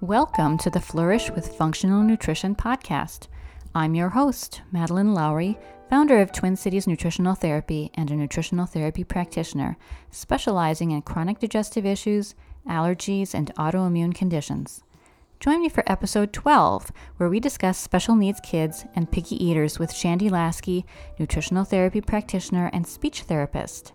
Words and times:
Welcome 0.00 0.58
to 0.58 0.70
the 0.70 0.80
Flourish 0.80 1.30
with 1.30 1.54
Functional 1.54 2.02
Nutrition 2.02 2.56
podcast. 2.56 3.28
I'm 3.76 3.94
your 3.94 4.08
host, 4.08 4.62
Madeline 4.72 5.14
Lowry, 5.14 5.56
founder 5.88 6.20
of 6.20 6.32
Twin 6.32 6.56
Cities 6.56 6.88
Nutritional 6.88 7.36
Therapy 7.36 7.92
and 7.94 8.10
a 8.10 8.16
nutritional 8.16 8.66
therapy 8.66 9.04
practitioner, 9.04 9.76
specializing 10.10 10.90
in 10.90 11.02
chronic 11.02 11.38
digestive 11.38 11.86
issues, 11.86 12.34
allergies, 12.66 13.34
and 13.34 13.54
autoimmune 13.54 14.16
conditions. 14.16 14.82
Join 15.40 15.62
me 15.62 15.68
for 15.68 15.84
episode 15.86 16.32
12, 16.32 16.90
where 17.16 17.28
we 17.28 17.38
discuss 17.38 17.78
special 17.78 18.16
needs 18.16 18.40
kids 18.40 18.84
and 18.96 19.10
picky 19.10 19.42
eaters 19.42 19.78
with 19.78 19.92
Shandy 19.92 20.28
Lasky, 20.28 20.84
nutritional 21.16 21.62
therapy 21.64 22.00
practitioner 22.00 22.68
and 22.72 22.84
speech 22.84 23.22
therapist. 23.22 23.92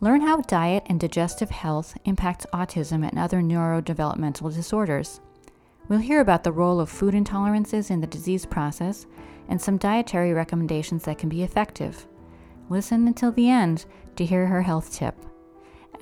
Learn 0.00 0.20
how 0.20 0.42
diet 0.42 0.84
and 0.86 1.00
digestive 1.00 1.50
health 1.50 1.98
impacts 2.04 2.46
autism 2.52 3.04
and 3.04 3.18
other 3.18 3.40
neurodevelopmental 3.40 4.54
disorders. 4.54 5.20
We'll 5.88 5.98
hear 5.98 6.20
about 6.20 6.44
the 6.44 6.52
role 6.52 6.78
of 6.78 6.88
food 6.88 7.14
intolerances 7.14 7.90
in 7.90 8.00
the 8.00 8.06
disease 8.06 8.46
process 8.46 9.06
and 9.48 9.60
some 9.60 9.78
dietary 9.78 10.32
recommendations 10.32 11.02
that 11.04 11.18
can 11.18 11.28
be 11.28 11.42
effective. 11.42 12.06
Listen 12.68 13.08
until 13.08 13.32
the 13.32 13.50
end 13.50 13.86
to 14.14 14.24
hear 14.24 14.46
her 14.46 14.62
health 14.62 14.92
tip. 14.92 15.16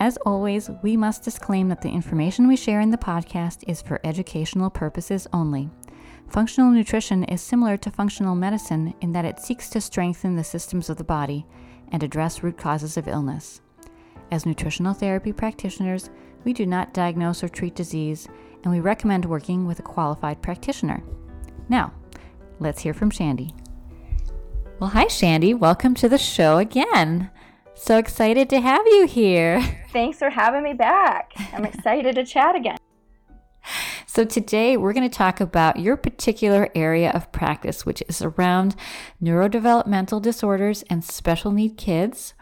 As 0.00 0.16
always, 0.18 0.70
we 0.82 0.96
must 0.96 1.22
disclaim 1.22 1.68
that 1.68 1.82
the 1.82 1.90
information 1.90 2.48
we 2.48 2.56
share 2.56 2.80
in 2.80 2.90
the 2.90 2.98
podcast 2.98 3.64
is 3.66 3.80
for 3.80 4.00
educational 4.04 4.70
purposes 4.70 5.26
only. 5.32 5.70
Functional 6.28 6.70
nutrition 6.70 7.24
is 7.24 7.40
similar 7.40 7.76
to 7.76 7.90
functional 7.90 8.34
medicine 8.34 8.94
in 9.00 9.12
that 9.12 9.24
it 9.24 9.38
seeks 9.38 9.68
to 9.70 9.80
strengthen 9.80 10.36
the 10.36 10.44
systems 10.44 10.90
of 10.90 10.96
the 10.96 11.04
body 11.04 11.46
and 11.92 12.02
address 12.02 12.42
root 12.42 12.58
causes 12.58 12.96
of 12.96 13.06
illness. 13.06 13.60
As 14.30 14.46
nutritional 14.46 14.94
therapy 14.94 15.32
practitioners, 15.32 16.10
we 16.44 16.52
do 16.52 16.66
not 16.66 16.92
diagnose 16.92 17.44
or 17.44 17.48
treat 17.48 17.74
disease 17.74 18.26
and 18.64 18.72
we 18.72 18.80
recommend 18.80 19.24
working 19.24 19.66
with 19.66 19.78
a 19.78 19.82
qualified 19.82 20.42
practitioner. 20.42 21.04
Now, 21.68 21.92
let's 22.58 22.82
hear 22.82 22.94
from 22.94 23.10
Shandy. 23.10 23.54
Well, 24.80 24.90
hi, 24.90 25.06
Shandy. 25.06 25.54
Welcome 25.54 25.94
to 25.94 26.08
the 26.08 26.18
show 26.18 26.58
again. 26.58 27.30
So 27.74 27.98
excited 27.98 28.48
to 28.50 28.60
have 28.60 28.86
you 28.86 29.06
here. 29.06 29.60
Thanks 29.92 30.18
for 30.18 30.30
having 30.30 30.62
me 30.62 30.72
back. 30.72 31.32
I'm 31.52 31.64
excited 31.64 32.14
to 32.14 32.24
chat 32.24 32.54
again. 32.54 32.78
So, 34.06 34.24
today 34.24 34.76
we're 34.76 34.92
going 34.92 35.08
to 35.08 35.16
talk 35.16 35.40
about 35.40 35.80
your 35.80 35.96
particular 35.96 36.68
area 36.74 37.10
of 37.10 37.32
practice, 37.32 37.84
which 37.84 38.00
is 38.08 38.22
around 38.22 38.76
neurodevelopmental 39.20 40.22
disorders 40.22 40.84
and 40.88 41.02
special 41.02 41.50
need 41.50 41.76
kids. 41.76 42.34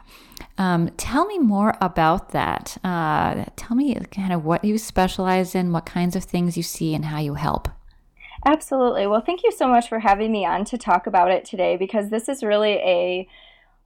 Um, 0.58 0.90
tell 0.98 1.24
me 1.24 1.38
more 1.38 1.74
about 1.80 2.32
that. 2.32 2.76
Uh, 2.84 3.46
tell 3.56 3.74
me 3.74 3.94
kind 4.10 4.34
of 4.34 4.44
what 4.44 4.64
you 4.64 4.76
specialize 4.76 5.54
in, 5.54 5.72
what 5.72 5.86
kinds 5.86 6.14
of 6.14 6.24
things 6.24 6.58
you 6.58 6.62
see, 6.62 6.94
and 6.94 7.06
how 7.06 7.20
you 7.20 7.34
help. 7.34 7.68
Absolutely. 8.44 9.06
Well, 9.06 9.22
thank 9.22 9.42
you 9.44 9.52
so 9.52 9.66
much 9.68 9.88
for 9.88 10.00
having 10.00 10.30
me 10.30 10.44
on 10.44 10.64
to 10.66 10.76
talk 10.76 11.06
about 11.06 11.30
it 11.30 11.44
today 11.44 11.76
because 11.76 12.10
this 12.10 12.28
is 12.28 12.42
really 12.42 12.72
a 12.72 13.28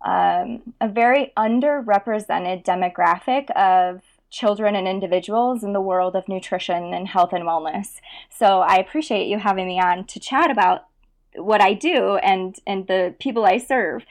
um, 0.06 0.62
a 0.80 0.88
very 0.88 1.32
underrepresented 1.36 2.64
demographic 2.64 3.50
of 3.50 4.02
children 4.30 4.76
and 4.76 4.86
individuals 4.86 5.64
in 5.64 5.72
the 5.72 5.80
world 5.80 6.14
of 6.14 6.28
nutrition 6.28 6.94
and 6.94 7.08
health 7.08 7.32
and 7.32 7.42
wellness. 7.44 8.00
So 8.30 8.60
I 8.60 8.76
appreciate 8.76 9.26
you 9.26 9.38
having 9.38 9.66
me 9.66 9.80
on 9.80 10.04
to 10.04 10.20
chat 10.20 10.50
about 10.50 10.86
what 11.34 11.60
I 11.60 11.74
do 11.74 12.16
and 12.16 12.56
and 12.66 12.86
the 12.86 13.14
people 13.18 13.44
I 13.44 13.58
serve. 13.58 14.04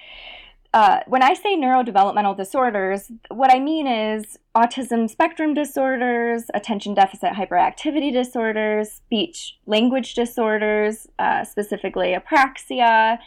Uh, 0.74 1.00
when 1.08 1.24
I 1.24 1.34
say 1.34 1.56
neurodevelopmental 1.56 2.36
disorders, 2.36 3.10
what 3.30 3.50
I 3.50 3.60
mean 3.62 3.88
is 3.88 4.38
autism 4.54 5.10
spectrum 5.10 5.54
disorders, 5.54 6.44
attention 6.54 6.94
deficit 6.94 7.32
hyperactivity 7.32 8.12
disorders, 8.12 8.92
speech 8.92 9.58
language 9.66 10.14
disorders, 10.16 11.08
uh, 11.18 11.46
specifically 11.46 12.14
apraxia, 12.14 13.20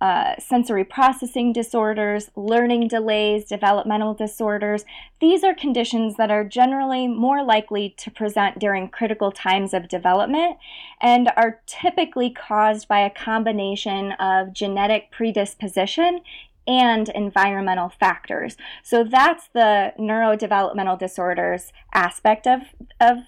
uh, 0.00 0.34
sensory 0.38 0.84
processing 0.84 1.52
disorders, 1.52 2.30
learning 2.34 2.88
delays, 2.88 3.44
developmental 3.44 4.14
disorders. 4.14 4.84
These 5.20 5.44
are 5.44 5.54
conditions 5.54 6.16
that 6.16 6.30
are 6.30 6.44
generally 6.44 7.06
more 7.06 7.44
likely 7.44 7.94
to 7.98 8.10
present 8.10 8.58
during 8.58 8.88
critical 8.88 9.30
times 9.30 9.74
of 9.74 9.88
development 9.88 10.56
and 11.00 11.30
are 11.36 11.60
typically 11.66 12.30
caused 12.30 12.88
by 12.88 13.00
a 13.00 13.10
combination 13.10 14.12
of 14.12 14.52
genetic 14.52 15.10
predisposition 15.10 16.20
and 16.66 17.08
environmental 17.10 17.88
factors. 17.88 18.56
So 18.82 19.04
that's 19.04 19.48
the 19.52 19.92
neurodevelopmental 19.98 20.98
disorders 20.98 21.72
aspect 21.92 22.46
of, 22.46 22.60
of 23.00 23.18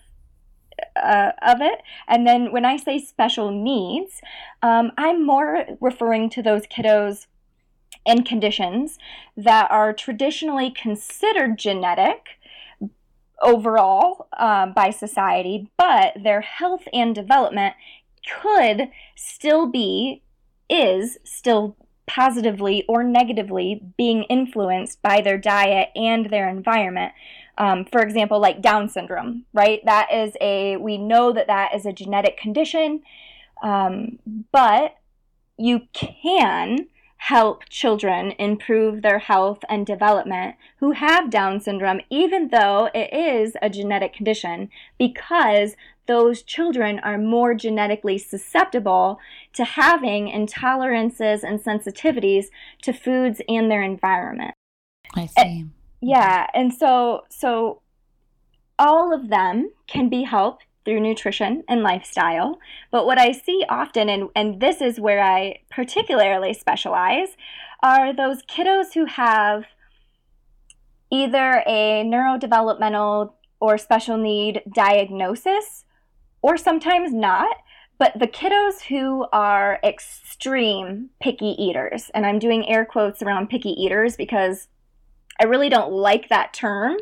uh, 0.97 1.33
of 1.43 1.61
it. 1.61 1.83
And 2.09 2.27
then 2.27 2.53
when 2.53 2.65
I 2.65 2.77
say 2.77 2.99
special 2.99 3.51
needs, 3.51 4.21
um, 4.63 4.93
I'm 4.97 5.25
more 5.25 5.65
referring 5.81 6.31
to 6.31 6.43
those 6.43 6.67
kiddos 6.67 7.27
and 8.07 8.27
conditions 8.27 8.99
that 9.37 9.71
are 9.71 9.93
traditionally 9.93 10.71
considered 10.71 11.59
genetic 11.59 12.39
overall 13.41 14.29
um, 14.39 14.73
by 14.73 14.91
society, 14.91 15.69
but 15.77 16.15
their 16.23 16.41
health 16.41 16.87
and 16.93 17.15
development 17.15 17.75
could 18.41 18.89
still 19.17 19.67
be, 19.67 20.23
is 20.71 21.19
still 21.25 21.77
positively 22.07 22.85
or 22.89 23.03
negatively 23.03 23.83
being 23.97 24.25
influenced 24.25 25.01
by 25.03 25.21
their 25.21 25.39
diet 25.39 25.89
and 25.95 26.27
their 26.27 26.49
environment. 26.49 27.13
Um, 27.59 27.85
for 27.85 28.01
example, 28.01 28.41
like 28.41 28.63
Down 28.63 28.89
syndrome, 28.89 29.45
right? 29.53 29.81
That 29.85 30.13
is 30.13 30.35
a, 30.41 30.77
we 30.79 30.97
know 30.97 31.33
that 31.33 31.49
that 31.49 31.75
is 31.75 31.85
a 31.85 31.93
genetic 31.93 32.39
condition, 32.39 33.03
um, 33.63 34.19
but 34.53 34.97
you 35.59 35.83
can 35.93 36.89
help 37.19 37.69
children 37.69 38.33
improve 38.39 39.03
their 39.03 39.21
health 39.21 39.61
and 39.69 39.87
development 39.87 40.57
who 40.79 40.91
have 40.93 41.31
Down 41.31 41.61
syndrome, 41.61 42.01
even 42.11 42.49
though 42.49 42.89
it 42.93 43.13
is 43.13 43.55
a 43.63 43.71
genetic 43.71 44.13
condition, 44.13 44.71
because 44.99 45.77
those 46.09 46.43
children 46.43 46.99
are 46.99 47.19
more 47.19 47.55
genetically 47.55 48.19
susceptible 48.19 49.21
to 49.53 49.65
having 49.65 50.27
intolerances 50.27 51.45
and 51.45 51.63
sensitivities 51.63 52.47
to 52.83 52.93
foods 52.93 53.41
and 53.49 53.71
their 53.71 53.83
environment. 53.83 54.55
I 55.15 55.27
see. 55.27 55.67
Yeah, 56.03 56.49
and 56.53 56.75
so 56.75 57.25
so 57.31 57.81
all 58.79 59.15
of 59.15 59.31
them 59.31 59.71
can 59.87 60.09
be 60.09 60.25
helped 60.25 60.67
through 60.85 61.01
nutrition 61.01 61.63
and 61.69 61.83
lifestyle. 61.83 62.59
But 62.91 63.07
what 63.07 63.19
I 63.19 63.31
see 63.31 63.65
often, 63.69 64.09
and, 64.09 64.29
and 64.35 64.61
this 64.61 64.81
is 64.81 64.99
where 64.99 65.23
I 65.23 65.61
particularly 65.71 66.55
specialize, 66.55 67.37
are 67.85 68.13
those 68.13 68.43
kiddos 68.43 68.95
who 68.95 69.05
have 69.05 69.65
either 71.13 71.63
a 71.67 72.03
neurodevelopmental 72.05 73.33
or 73.61 73.79
special 73.79 74.17
need 74.17 74.63
diagnosis 74.75 75.85
or 76.41 76.57
sometimes 76.57 77.13
not. 77.13 77.57
But 77.99 78.19
the 78.19 78.27
kiddos 78.27 78.81
who 78.89 79.27
are 79.33 79.79
extreme 79.85 81.11
picky 81.21 81.55
eaters, 81.63 82.11
and 82.13 82.27
I'm 82.27 82.41
doing 82.41 82.69
air 82.69 82.85
quotes 82.85 83.23
around 83.23 83.51
picky 83.51 83.71
eaters 83.71 84.17
because 84.17 84.67
I 85.43 85.47
really 85.47 85.69
don't 85.69 85.93
like 85.93 86.29
that 86.29 86.53
term. 86.53 86.97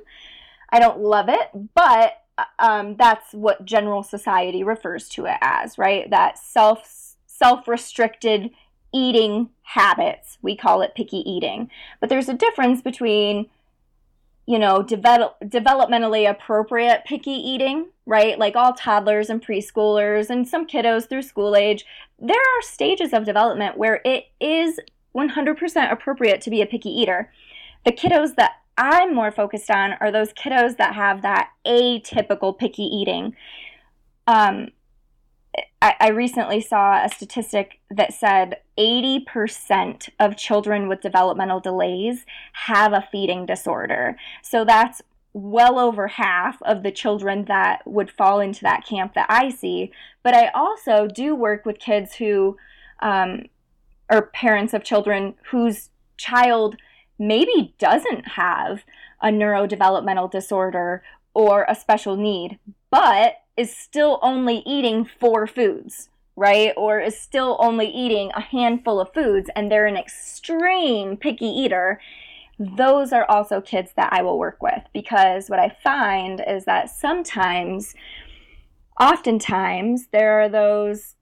I 0.70 0.78
don't 0.78 1.00
love 1.00 1.28
it, 1.28 1.50
but 1.74 2.22
um, 2.58 2.96
that's 2.96 3.34
what 3.34 3.66
general 3.66 4.02
society 4.02 4.64
refers 4.64 5.10
to 5.10 5.26
it 5.26 5.36
as, 5.42 5.76
right? 5.76 6.08
That 6.08 6.38
self 6.38 7.16
self 7.26 7.68
restricted 7.68 8.50
eating 8.94 9.50
habits. 9.62 10.38
We 10.40 10.56
call 10.56 10.80
it 10.80 10.94
picky 10.94 11.18
eating. 11.18 11.70
But 12.00 12.08
there's 12.08 12.30
a 12.30 12.34
difference 12.34 12.80
between 12.80 13.50
you 14.46 14.58
know, 14.58 14.82
develop, 14.82 15.36
developmentally 15.44 16.28
appropriate 16.28 17.04
picky 17.04 17.30
eating, 17.30 17.86
right? 18.04 18.36
Like 18.36 18.56
all 18.56 18.72
toddlers 18.72 19.30
and 19.30 19.40
preschoolers 19.40 20.28
and 20.28 20.48
some 20.48 20.66
kiddos 20.66 21.08
through 21.08 21.22
school 21.22 21.54
age, 21.54 21.84
there 22.18 22.34
are 22.36 22.62
stages 22.62 23.12
of 23.12 23.24
development 23.24 23.78
where 23.78 24.00
it 24.04 24.24
is 24.40 24.80
100% 25.14 25.92
appropriate 25.92 26.40
to 26.40 26.50
be 26.50 26.62
a 26.62 26.66
picky 26.66 26.88
eater. 26.88 27.32
The 27.84 27.92
kiddos 27.92 28.34
that 28.36 28.52
I'm 28.76 29.14
more 29.14 29.30
focused 29.30 29.70
on 29.70 29.94
are 30.00 30.10
those 30.10 30.32
kiddos 30.32 30.76
that 30.78 30.94
have 30.94 31.22
that 31.22 31.50
atypical 31.66 32.56
picky 32.56 32.84
eating. 32.84 33.36
Um, 34.26 34.68
I, 35.82 35.94
I 36.00 36.08
recently 36.10 36.60
saw 36.60 37.04
a 37.04 37.08
statistic 37.08 37.80
that 37.90 38.12
said 38.12 38.58
80% 38.78 40.08
of 40.18 40.36
children 40.36 40.88
with 40.88 41.00
developmental 41.00 41.60
delays 41.60 42.24
have 42.52 42.92
a 42.92 43.06
feeding 43.10 43.46
disorder. 43.46 44.16
So 44.42 44.64
that's 44.64 45.02
well 45.32 45.78
over 45.78 46.08
half 46.08 46.60
of 46.62 46.82
the 46.82 46.90
children 46.90 47.44
that 47.46 47.86
would 47.86 48.10
fall 48.10 48.40
into 48.40 48.62
that 48.62 48.84
camp 48.84 49.14
that 49.14 49.26
I 49.28 49.50
see. 49.50 49.92
But 50.22 50.34
I 50.34 50.48
also 50.48 51.06
do 51.06 51.34
work 51.34 51.64
with 51.64 51.78
kids 51.78 52.14
who 52.16 52.56
um, 53.00 53.46
or 54.10 54.22
parents 54.22 54.74
of 54.74 54.84
children 54.84 55.34
whose 55.50 55.90
child 56.16 56.76
maybe 57.20 57.74
doesn't 57.78 58.26
have 58.28 58.82
a 59.22 59.28
neurodevelopmental 59.28 60.30
disorder 60.30 61.02
or 61.34 61.66
a 61.68 61.74
special 61.74 62.16
need, 62.16 62.58
but 62.90 63.34
is 63.56 63.76
still 63.76 64.18
only 64.22 64.62
eating 64.66 65.04
four 65.04 65.46
foods, 65.46 66.08
right? 66.34 66.72
Or 66.76 66.98
is 66.98 67.20
still 67.20 67.58
only 67.60 67.86
eating 67.88 68.32
a 68.34 68.40
handful 68.40 68.98
of 68.98 69.12
foods 69.12 69.50
and 69.54 69.70
they're 69.70 69.86
an 69.86 69.98
extreme 69.98 71.18
picky 71.18 71.46
eater. 71.46 72.00
Those 72.58 73.12
are 73.12 73.26
also 73.30 73.60
kids 73.60 73.92
that 73.96 74.12
I 74.12 74.22
will 74.22 74.38
work 74.38 74.62
with 74.62 74.82
because 74.94 75.48
what 75.48 75.60
I 75.60 75.76
find 75.84 76.42
is 76.46 76.64
that 76.64 76.88
sometimes, 76.88 77.94
oftentimes, 78.98 80.08
there 80.08 80.40
are 80.40 80.48
those 80.48 81.16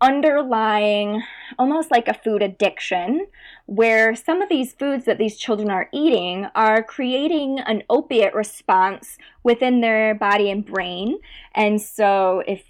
underlying 0.00 1.22
almost 1.58 1.90
like 1.90 2.06
a 2.06 2.14
food 2.14 2.42
addiction 2.42 3.26
where 3.64 4.14
some 4.14 4.42
of 4.42 4.48
these 4.48 4.74
foods 4.74 5.04
that 5.06 5.18
these 5.18 5.36
children 5.36 5.70
are 5.70 5.88
eating 5.92 6.46
are 6.54 6.82
creating 6.82 7.58
an 7.60 7.82
opiate 7.88 8.34
response 8.34 9.16
within 9.42 9.80
their 9.80 10.14
body 10.14 10.50
and 10.50 10.66
brain. 10.66 11.18
And 11.54 11.80
so 11.80 12.42
if 12.46 12.62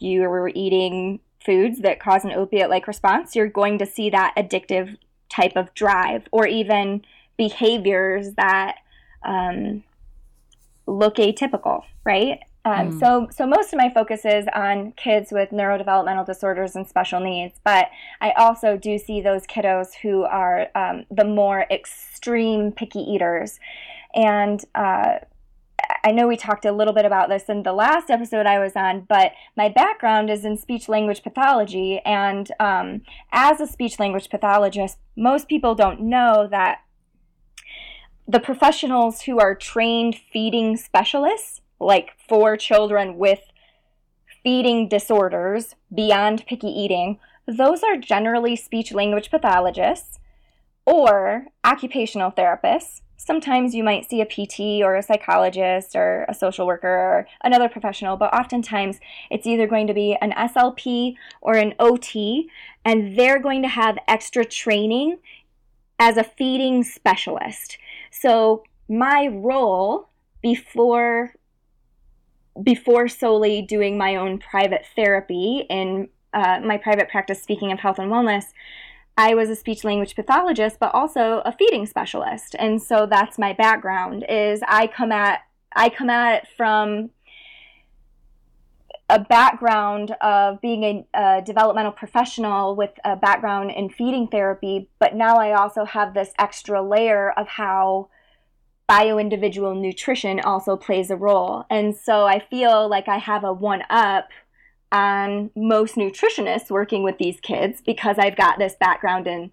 you 0.00 0.24
are 0.24 0.48
eating 0.48 1.20
foods 1.44 1.80
that 1.80 2.00
cause 2.00 2.24
an 2.24 2.32
opiate 2.32 2.70
like 2.70 2.88
response, 2.88 3.36
you're 3.36 3.48
going 3.48 3.78
to 3.78 3.86
see 3.86 4.10
that 4.10 4.34
addictive 4.36 4.96
type 5.28 5.52
of 5.56 5.72
drive 5.74 6.26
or 6.32 6.46
even 6.46 7.02
behaviors 7.36 8.32
that 8.34 8.76
um, 9.24 9.82
look 10.86 11.16
atypical, 11.16 11.82
right? 12.04 12.40
Um, 12.64 12.92
mm. 12.92 13.00
So, 13.00 13.28
so 13.30 13.46
most 13.46 13.72
of 13.72 13.78
my 13.78 13.90
focus 13.90 14.24
is 14.24 14.46
on 14.54 14.92
kids 14.92 15.32
with 15.32 15.50
neurodevelopmental 15.50 16.26
disorders 16.26 16.76
and 16.76 16.86
special 16.86 17.20
needs, 17.20 17.58
but 17.64 17.88
I 18.20 18.32
also 18.32 18.76
do 18.76 18.98
see 18.98 19.20
those 19.20 19.46
kiddos 19.46 19.94
who 20.02 20.22
are 20.22 20.68
um, 20.74 21.04
the 21.10 21.24
more 21.24 21.66
extreme 21.70 22.70
picky 22.70 23.00
eaters. 23.00 23.58
And 24.14 24.64
uh, 24.74 25.18
I 26.04 26.12
know 26.12 26.28
we 26.28 26.36
talked 26.36 26.64
a 26.64 26.72
little 26.72 26.94
bit 26.94 27.04
about 27.04 27.28
this 27.28 27.48
in 27.48 27.62
the 27.62 27.72
last 27.72 28.10
episode 28.10 28.46
I 28.46 28.58
was 28.58 28.72
on, 28.76 29.06
but 29.08 29.32
my 29.56 29.68
background 29.68 30.30
is 30.30 30.44
in 30.44 30.56
speech 30.56 30.88
language 30.88 31.22
pathology. 31.22 32.00
And 32.04 32.50
um, 32.60 33.02
as 33.32 33.60
a 33.60 33.66
speech 33.66 33.98
language 33.98 34.28
pathologist, 34.30 34.98
most 35.16 35.48
people 35.48 35.74
don't 35.74 36.00
know 36.00 36.46
that 36.50 36.80
the 38.28 38.40
professionals 38.40 39.22
who 39.22 39.38
are 39.38 39.54
trained 39.54 40.16
feeding 40.32 40.76
specialists 40.76 41.60
like 41.82 42.12
for 42.28 42.56
children 42.56 43.18
with 43.18 43.40
feeding 44.42 44.88
disorders 44.88 45.74
beyond 45.94 46.46
picky 46.46 46.68
eating, 46.68 47.18
those 47.46 47.82
are 47.82 47.96
generally 47.96 48.56
speech 48.56 48.92
language 48.92 49.30
pathologists 49.30 50.18
or 50.86 51.46
occupational 51.64 52.30
therapists. 52.30 53.00
Sometimes 53.16 53.72
you 53.72 53.84
might 53.84 54.08
see 54.08 54.20
a 54.20 54.26
PT 54.26 54.82
or 54.82 54.96
a 54.96 55.02
psychologist 55.02 55.94
or 55.94 56.24
a 56.28 56.34
social 56.34 56.66
worker 56.66 56.88
or 56.88 57.26
another 57.44 57.68
professional, 57.68 58.16
but 58.16 58.34
oftentimes 58.34 58.98
it's 59.30 59.46
either 59.46 59.68
going 59.68 59.86
to 59.86 59.94
be 59.94 60.16
an 60.20 60.32
SLP 60.32 61.14
or 61.40 61.54
an 61.54 61.74
OT, 61.78 62.50
and 62.84 63.16
they're 63.16 63.38
going 63.38 63.62
to 63.62 63.68
have 63.68 63.96
extra 64.08 64.44
training 64.44 65.18
as 66.00 66.16
a 66.16 66.24
feeding 66.24 66.82
specialist. 66.82 67.78
So, 68.10 68.64
my 68.88 69.28
role 69.28 70.08
before 70.42 71.34
before 72.60 73.08
solely 73.08 73.62
doing 73.62 73.96
my 73.96 74.16
own 74.16 74.38
private 74.38 74.84
therapy 74.94 75.66
in 75.70 76.08
uh, 76.34 76.60
my 76.64 76.76
private 76.76 77.08
practice, 77.08 77.42
speaking 77.42 77.72
of 77.72 77.78
health 77.78 77.98
and 77.98 78.10
wellness, 78.10 78.46
I 79.16 79.34
was 79.34 79.50
a 79.50 79.56
speech 79.56 79.84
language 79.84 80.14
pathologist, 80.16 80.78
but 80.80 80.94
also 80.94 81.42
a 81.44 81.52
feeding 81.52 81.86
specialist. 81.86 82.56
And 82.58 82.80
so 82.80 83.06
that's 83.06 83.38
my 83.38 83.52
background 83.52 84.24
is 84.28 84.60
I 84.66 84.86
come 84.86 85.12
at 85.12 85.40
I 85.74 85.88
come 85.88 86.10
at 86.10 86.42
it 86.42 86.48
from 86.56 87.10
a 89.08 89.18
background 89.18 90.14
of 90.20 90.60
being 90.60 90.84
a, 90.84 91.06
a, 91.14 91.42
developmental 91.42 91.92
professional 91.92 92.74
with 92.76 92.90
a 93.04 93.16
background 93.16 93.70
in 93.70 93.90
feeding 93.90 94.26
therapy, 94.26 94.88
but 94.98 95.14
now 95.14 95.36
I 95.36 95.52
also 95.52 95.84
have 95.84 96.14
this 96.14 96.32
extra 96.38 96.82
layer 96.82 97.30
of 97.32 97.46
how 97.46 98.08
bio-individual 98.86 99.74
nutrition 99.74 100.40
also 100.40 100.76
plays 100.76 101.10
a 101.10 101.16
role. 101.16 101.64
And 101.70 101.96
so 101.96 102.26
I 102.26 102.40
feel 102.40 102.88
like 102.88 103.08
I 103.08 103.18
have 103.18 103.44
a 103.44 103.52
one 103.52 103.82
up 103.88 104.28
on 104.90 105.50
most 105.56 105.94
nutritionists 105.94 106.70
working 106.70 107.02
with 107.02 107.18
these 107.18 107.40
kids 107.40 107.80
because 107.80 108.18
I've 108.18 108.36
got 108.36 108.58
this 108.58 108.74
background 108.78 109.26
in 109.26 109.52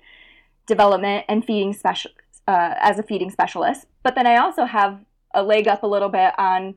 development 0.66 1.26
and 1.30 1.46
feeding 1.46 1.74
special 1.74 2.12
uh, 2.48 2.76
as 2.80 3.00
a 3.00 3.04
feeding 3.04 3.32
specialist. 3.32 3.86
But 4.04 4.16
then 4.16 4.28
I 4.28 4.38
also 4.38 4.66
have 4.66 5.00
a 5.34 5.44
leg 5.44 5.68
up 5.68 5.84
a 5.84 5.88
little 5.88 6.10
bit 6.10 6.34
on 6.38 6.76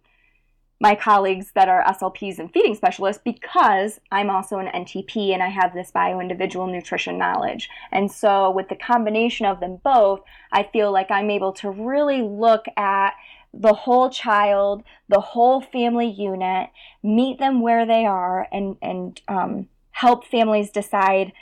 my 0.83 0.97
colleagues 0.97 1.53
that 1.53 1.69
are 1.69 1.85
SLPs 1.85 2.41
and 2.41 2.53
feeding 2.53 2.75
specialists 2.75 3.23
because 3.25 4.01
I'm 4.11 4.29
also 4.29 4.59
an 4.59 4.67
NTP 4.67 5.33
and 5.33 5.41
I 5.41 5.47
have 5.47 5.73
this 5.73 5.93
bio 5.93 6.19
individual 6.19 6.67
nutrition 6.67 7.17
knowledge. 7.17 7.71
And 7.93 8.11
so, 8.11 8.51
with 8.51 8.69
the 8.69 8.75
combination 8.75 9.47
of 9.47 9.61
them 9.61 9.79
both, 9.85 10.23
I 10.51 10.65
feel 10.65 10.91
like 10.91 11.09
I'm 11.09 11.31
able 11.31 11.53
to 11.53 11.71
really 11.71 12.21
look 12.21 12.65
at 12.77 13.13
the 13.55 13.73
whole 13.73 14.11
child, 14.11 14.83
the 15.09 15.21
whole 15.21 15.61
family 15.61 16.11
unit, 16.11 16.71
meet 17.01 17.39
them 17.39 17.61
where 17.61 17.87
they 17.87 18.05
are, 18.05 18.49
and, 18.51 18.77
and 18.83 19.21
um, 19.29 19.69
help 19.93 20.27
families 20.27 20.71
decide 20.71 21.33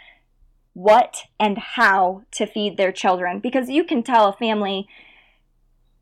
what 0.75 1.23
and 1.39 1.57
how 1.57 2.25
to 2.33 2.45
feed 2.45 2.77
their 2.77 2.93
children. 2.93 3.41
Because 3.41 3.71
you 3.71 3.85
can 3.85 4.03
tell 4.03 4.29
a 4.29 4.35
family 4.35 4.87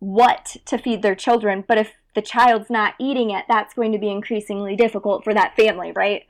what 0.01 0.57
to 0.65 0.77
feed 0.77 1.03
their 1.03 1.15
children, 1.15 1.65
but 1.67 1.79
if 1.79 1.93
the 2.19 2.23
child's 2.23 2.69
not 2.69 2.95
eating 2.99 3.31
it, 3.31 3.45
that's 3.47 3.75
going 3.75 3.93
to 3.93 3.99
be 3.99 4.11
increasingly 4.11 4.75
difficult 4.75 5.23
for 5.23 5.33
that 5.33 5.55
family, 5.55 5.93
right? 5.93 6.25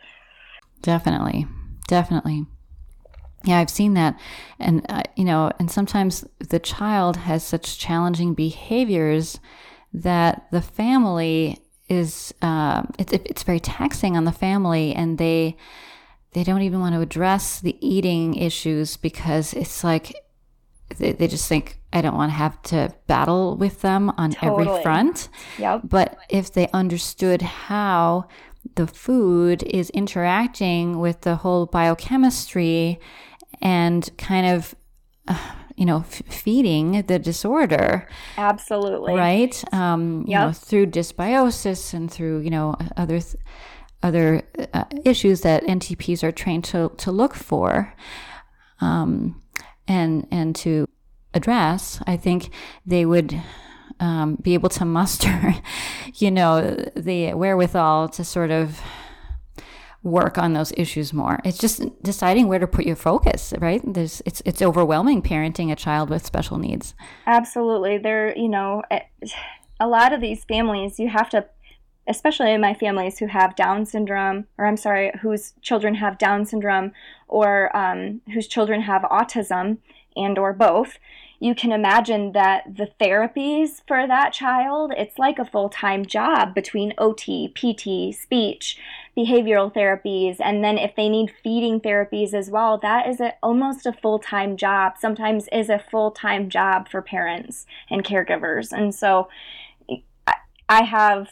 Definitely. 0.82 1.46
Definitely. 1.86 2.44
Yeah, 3.44 3.56
I've 3.56 3.70
seen 3.70 3.94
that. 3.94 4.20
And, 4.58 4.84
uh, 4.90 5.04
you 5.16 5.24
know, 5.24 5.50
and 5.58 5.70
sometimes 5.70 6.26
the 6.46 6.58
child 6.58 7.16
has 7.16 7.42
such 7.42 7.78
challenging 7.78 8.34
behaviors 8.34 9.40
that 9.94 10.46
the 10.50 10.60
family 10.60 11.58
is, 11.88 12.34
uh, 12.42 12.82
it's, 12.98 13.14
it's 13.14 13.42
very 13.42 13.60
taxing 13.60 14.14
on 14.14 14.24
the 14.24 14.32
family 14.32 14.94
and 14.94 15.16
they, 15.16 15.56
they 16.34 16.44
don't 16.44 16.60
even 16.60 16.80
want 16.80 16.96
to 16.96 17.00
address 17.00 17.60
the 17.60 17.78
eating 17.80 18.34
issues 18.34 18.98
because 18.98 19.54
it's 19.54 19.82
like 19.82 20.14
they, 20.98 21.12
they 21.12 21.28
just 21.28 21.48
think 21.48 21.77
I 21.92 22.00
don't 22.02 22.16
want 22.16 22.30
to 22.30 22.36
have 22.36 22.60
to 22.64 22.94
battle 23.06 23.56
with 23.56 23.80
them 23.80 24.10
on 24.18 24.32
totally. 24.32 24.68
every 24.68 24.82
front. 24.82 25.28
Yep. 25.58 25.82
But 25.84 26.18
if 26.28 26.52
they 26.52 26.68
understood 26.72 27.42
how 27.42 28.28
the 28.74 28.86
food 28.86 29.62
is 29.62 29.90
interacting 29.90 30.98
with 30.98 31.22
the 31.22 31.36
whole 31.36 31.66
biochemistry 31.66 33.00
and 33.60 34.08
kind 34.18 34.46
of 34.46 34.74
uh, 35.26 35.38
you 35.76 35.86
know 35.86 35.98
f- 35.98 36.22
feeding 36.28 37.02
the 37.02 37.18
disorder 37.18 38.08
absolutely 38.36 39.14
right 39.14 39.62
um 39.72 40.24
you 40.26 40.32
yep. 40.32 40.46
know 40.46 40.52
through 40.52 40.86
dysbiosis 40.86 41.94
and 41.94 42.10
through 42.10 42.40
you 42.40 42.50
know 42.50 42.74
other 42.96 43.20
th- 43.20 43.36
other 44.02 44.42
uh, 44.74 44.84
issues 45.04 45.40
that 45.42 45.64
ntps 45.64 46.22
are 46.22 46.32
trained 46.32 46.64
to 46.64 46.90
to 46.96 47.10
look 47.10 47.34
for 47.34 47.94
um 48.80 49.40
and 49.86 50.26
and 50.30 50.54
to 50.54 50.86
address, 51.34 52.00
I 52.06 52.16
think 52.16 52.50
they 52.86 53.04
would 53.04 53.40
um, 54.00 54.36
be 54.36 54.54
able 54.54 54.68
to 54.70 54.84
muster, 54.98 55.54
you 56.14 56.30
know, 56.30 56.76
the 56.96 57.34
wherewithal 57.34 58.08
to 58.10 58.24
sort 58.24 58.50
of 58.50 58.80
work 60.02 60.38
on 60.38 60.52
those 60.52 60.72
issues 60.76 61.12
more. 61.12 61.40
It's 61.44 61.58
just 61.58 61.82
deciding 62.02 62.46
where 62.46 62.58
to 62.58 62.66
put 62.66 62.86
your 62.86 62.96
focus, 62.96 63.52
right? 63.58 63.82
There's 63.84 64.22
it's 64.24 64.40
it's 64.44 64.62
overwhelming 64.62 65.22
parenting 65.22 65.72
a 65.72 65.76
child 65.76 66.08
with 66.08 66.24
special 66.24 66.56
needs. 66.56 66.94
Absolutely. 67.26 67.98
There, 67.98 68.36
you 68.36 68.48
know, 68.48 68.82
eh, 68.90 69.00
a 69.80 69.88
lot 69.88 70.12
of 70.12 70.20
these 70.20 70.44
families 70.44 70.98
you 70.98 71.08
have 71.08 71.28
to 71.30 71.46
especially 72.08 72.52
in 72.52 72.60
my 72.60 72.72
families 72.72 73.18
who 73.18 73.26
have 73.26 73.54
Down 73.54 73.84
syndrome, 73.84 74.46
or 74.56 74.64
I'm 74.64 74.78
sorry, 74.78 75.12
whose 75.20 75.52
children 75.60 75.94
have 75.96 76.16
Down 76.16 76.46
syndrome, 76.46 76.92
or 77.28 77.76
um, 77.76 78.22
whose 78.32 78.48
children 78.48 78.80
have 78.80 79.02
autism, 79.02 79.78
and 80.18 80.38
or 80.38 80.52
both, 80.52 80.98
you 81.40 81.54
can 81.54 81.70
imagine 81.70 82.32
that 82.32 82.64
the 82.76 82.90
therapies 83.00 83.80
for 83.86 84.08
that 84.08 84.32
child, 84.32 84.92
it's 84.96 85.18
like 85.18 85.38
a 85.38 85.44
full-time 85.44 86.04
job 86.04 86.52
between 86.52 86.94
OT, 86.98 87.48
PT, 87.48 88.12
speech, 88.14 88.76
behavioral 89.16 89.72
therapies, 89.72 90.38
and 90.40 90.64
then 90.64 90.78
if 90.78 90.96
they 90.96 91.08
need 91.08 91.32
feeding 91.42 91.80
therapies 91.80 92.34
as 92.34 92.50
well, 92.50 92.76
that 92.78 93.08
is 93.08 93.20
a, 93.20 93.34
almost 93.40 93.86
a 93.86 93.92
full-time 93.92 94.56
job. 94.56 94.94
Sometimes 94.98 95.48
is 95.52 95.68
a 95.68 95.78
full-time 95.78 96.48
job 96.48 96.88
for 96.88 97.02
parents 97.02 97.66
and 97.88 98.04
caregivers. 98.04 98.72
And 98.72 98.92
so 98.92 99.28
I 100.68 100.82
have 100.82 101.30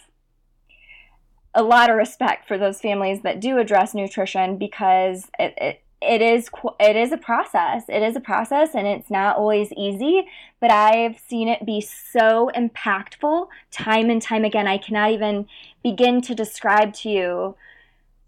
a 1.54 1.62
lot 1.62 1.90
of 1.90 1.96
respect 1.96 2.46
for 2.46 2.58
those 2.58 2.80
families 2.80 3.22
that 3.22 3.40
do 3.40 3.58
address 3.58 3.94
nutrition 3.94 4.56
because 4.56 5.30
it, 5.38 5.54
it 5.56 5.82
it 6.02 6.20
is 6.20 6.50
it 6.78 6.96
is 6.96 7.12
a 7.12 7.16
process. 7.16 7.84
It 7.88 8.02
is 8.02 8.16
a 8.16 8.20
process 8.20 8.74
and 8.74 8.86
it's 8.86 9.10
not 9.10 9.36
always 9.36 9.72
easy, 9.72 10.26
but 10.60 10.70
I've 10.70 11.18
seen 11.18 11.48
it 11.48 11.64
be 11.64 11.80
so 11.80 12.50
impactful 12.54 13.48
time 13.70 14.10
and 14.10 14.20
time 14.20 14.44
again. 14.44 14.66
I 14.66 14.78
cannot 14.78 15.12
even 15.12 15.46
begin 15.82 16.20
to 16.22 16.34
describe 16.34 16.92
to 16.94 17.08
you 17.08 17.56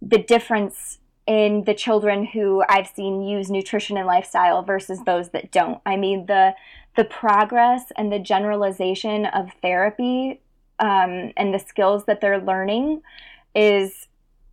the 0.01 0.19
difference 0.19 0.99
in 1.27 1.65
the 1.65 1.75
children 1.75 2.25
who 2.25 2.65
I've 2.69 2.89
seen 2.89 3.23
use 3.23 3.51
nutrition 3.51 3.99
and 3.99 4.07
lifestyle 4.07 4.63
versus 4.63 5.01
those 5.05 5.31
that 5.31 5.53
don't. 5.53 5.81
I 5.85 5.97
mean 5.97 6.27
the 6.27 6.55
the 6.97 7.05
progress 7.05 7.93
and 7.97 8.11
the 8.11 8.19
generalization 8.19 9.27
of 9.27 9.51
therapy 9.61 10.41
um, 10.81 11.33
and 11.37 11.53
the 11.53 11.59
skills 11.59 12.05
that 12.07 12.21
they're 12.21 12.41
learning 12.41 13.03
is 13.55 14.09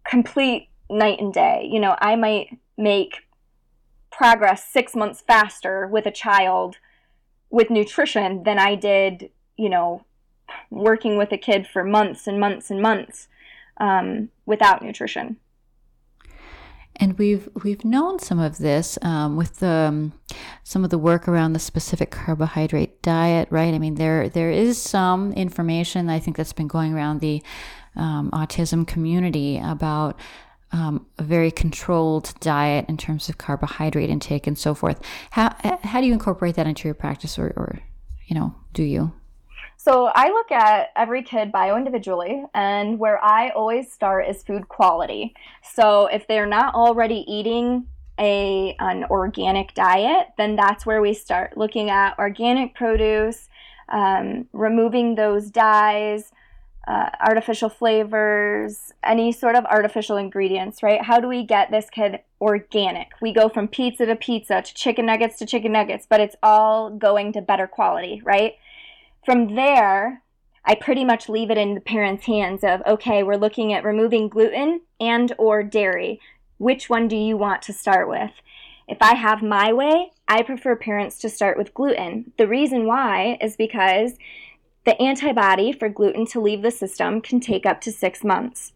complete 0.07 0.69
night 0.89 1.19
and 1.19 1.33
day. 1.33 1.67
You 1.71 1.79
know, 1.79 1.95
I 1.99 2.15
might 2.15 2.57
make 2.77 3.27
progress 4.11 4.65
six 4.65 4.95
months 4.95 5.21
faster 5.21 5.87
with 5.87 6.05
a 6.05 6.11
child 6.11 6.77
with 7.49 7.69
nutrition 7.69 8.43
than 8.43 8.59
I 8.59 8.75
did, 8.75 9.29
you 9.57 9.69
know, 9.69 10.05
working 10.69 11.17
with 11.17 11.31
a 11.31 11.37
kid 11.37 11.67
for 11.67 11.83
months 11.83 12.27
and 12.27 12.39
months 12.39 12.69
and 12.69 12.81
months 12.81 13.27
um, 13.77 14.29
without 14.45 14.83
nutrition. 14.83 15.37
And 16.97 17.17
we've 17.17 17.49
we've 17.63 17.83
known 17.83 18.19
some 18.19 18.39
of 18.39 18.57
this 18.57 18.97
um, 19.01 19.35
with 19.35 19.59
the, 19.59 19.67
um, 19.67 20.13
some 20.63 20.85
of 20.85 20.91
the 20.91 20.97
work 20.97 21.27
around 21.27 21.51
the 21.51 21.59
specific 21.59 22.09
carbohydrate 22.09 23.01
diet, 23.01 23.49
right? 23.51 23.73
I 23.73 23.79
mean, 23.79 23.95
there 23.95 24.29
there 24.29 24.49
is 24.49 24.81
some 24.81 25.33
information 25.33 26.09
I 26.09 26.19
think 26.19 26.37
that's 26.37 26.53
been 26.53 26.69
going 26.69 26.93
around 26.93 27.19
the 27.19 27.43
um, 27.97 28.31
autism 28.31 28.87
community 28.87 29.59
about 29.61 30.17
um, 30.71 31.05
a 31.17 31.23
very 31.23 31.51
controlled 31.51 32.33
diet 32.39 32.85
in 32.89 32.97
terms 32.97 33.29
of 33.29 33.37
carbohydrate 33.37 34.09
intake 34.09 34.47
and 34.47 34.57
so 34.57 34.73
forth. 34.73 35.01
How 35.31 35.55
how 35.83 36.01
do 36.01 36.07
you 36.07 36.13
incorporate 36.13 36.55
that 36.55 36.67
into 36.67 36.87
your 36.87 36.95
practice, 36.95 37.39
or, 37.39 37.53
or 37.55 37.79
you 38.27 38.35
know, 38.35 38.55
do 38.73 38.83
you? 38.83 39.13
So 39.77 40.09
I 40.15 40.29
look 40.29 40.51
at 40.51 40.89
every 40.95 41.21
kid 41.21 41.51
bio 41.51 41.77
individually, 41.77 42.43
and 42.53 42.97
where 42.97 43.23
I 43.23 43.49
always 43.49 43.91
start 43.91 44.27
is 44.27 44.41
food 44.41 44.67
quality. 44.67 45.35
So 45.73 46.07
if 46.07 46.27
they're 46.27 46.47
not 46.47 46.73
already 46.73 47.23
eating 47.31 47.85
a 48.19 48.75
an 48.79 49.03
organic 49.05 49.73
diet, 49.73 50.29
then 50.37 50.55
that's 50.55 50.85
where 50.85 51.01
we 51.01 51.13
start 51.13 51.57
looking 51.57 51.89
at 51.89 52.17
organic 52.17 52.73
produce, 52.73 53.47
um, 53.89 54.47
removing 54.53 55.15
those 55.15 55.51
dyes, 55.51 56.31
uh, 56.87 57.09
artificial 57.19 57.69
flavors, 57.69 58.93
any 59.03 59.31
sort 59.31 59.55
of 59.55 59.65
artificial 59.65 60.17
ingredients, 60.17 60.83
right? 60.83 61.01
How 61.01 61.19
do 61.19 61.27
we 61.27 61.43
get 61.43 61.71
this 61.71 61.89
kid 61.89 62.19
organic? 62.39 63.09
We 63.21 63.33
go 63.33 63.49
from 63.49 63.67
pizza 63.67 64.05
to 64.05 64.15
pizza 64.15 64.61
to 64.61 64.73
chicken 64.73 65.05
nuggets 65.05 65.37
to 65.39 65.45
chicken 65.45 65.71
nuggets, 65.71 66.05
but 66.07 66.19
it's 66.19 66.35
all 66.43 66.91
going 66.91 67.33
to 67.33 67.41
better 67.41 67.67
quality, 67.67 68.21
right? 68.23 68.53
From 69.25 69.55
there, 69.55 70.21
I 70.63 70.75
pretty 70.75 71.05
much 71.05 71.29
leave 71.29 71.49
it 71.49 71.57
in 71.57 71.75
the 71.75 71.81
parents' 71.81 72.25
hands 72.25 72.63
of 72.63 72.81
okay, 72.85 73.23
we're 73.23 73.35
looking 73.35 73.73
at 73.73 73.83
removing 73.83 74.29
gluten 74.29 74.81
and 74.99 75.33
or 75.37 75.63
dairy. 75.63 76.19
Which 76.57 76.89
one 76.89 77.07
do 77.07 77.15
you 77.15 77.35
want 77.35 77.61
to 77.63 77.73
start 77.73 78.07
with? 78.07 78.31
If 78.87 78.97
I 79.01 79.15
have 79.15 79.41
my 79.41 79.73
way, 79.73 80.11
I 80.27 80.43
prefer 80.43 80.75
parents 80.75 81.17
to 81.19 81.29
start 81.29 81.57
with 81.57 81.73
gluten. 81.73 82.31
The 82.37 82.47
reason 82.47 82.85
why 82.85 83.37
is 83.41 83.55
because 83.55 84.13
the 84.85 84.99
antibody 85.01 85.71
for 85.71 85.89
gluten 85.89 86.25
to 86.27 86.39
leave 86.39 86.61
the 86.61 86.71
system 86.71 87.21
can 87.21 87.39
take 87.39 87.65
up 87.65 87.81
to 87.81 87.91
six 87.91 88.23
months. 88.23 88.73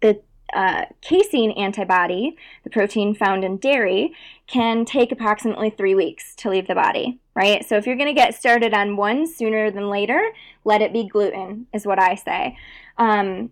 The 0.00 0.20
uh, 0.54 0.84
casein 1.00 1.50
antibody, 1.52 2.36
the 2.62 2.70
protein 2.70 3.14
found 3.14 3.44
in 3.44 3.56
dairy, 3.56 4.14
can 4.46 4.84
take 4.84 5.10
approximately 5.10 5.70
three 5.70 5.94
weeks 5.94 6.34
to 6.36 6.50
leave 6.50 6.68
the 6.68 6.74
body, 6.74 7.18
right? 7.34 7.66
So 7.66 7.76
if 7.76 7.86
you're 7.86 7.96
going 7.96 8.14
to 8.14 8.20
get 8.20 8.34
started 8.34 8.72
on 8.72 8.96
one 8.96 9.26
sooner 9.26 9.70
than 9.70 9.90
later, 9.90 10.32
let 10.64 10.80
it 10.80 10.92
be 10.92 11.08
gluten, 11.08 11.66
is 11.72 11.86
what 11.86 12.00
I 12.00 12.14
say. 12.14 12.56
Um, 12.98 13.50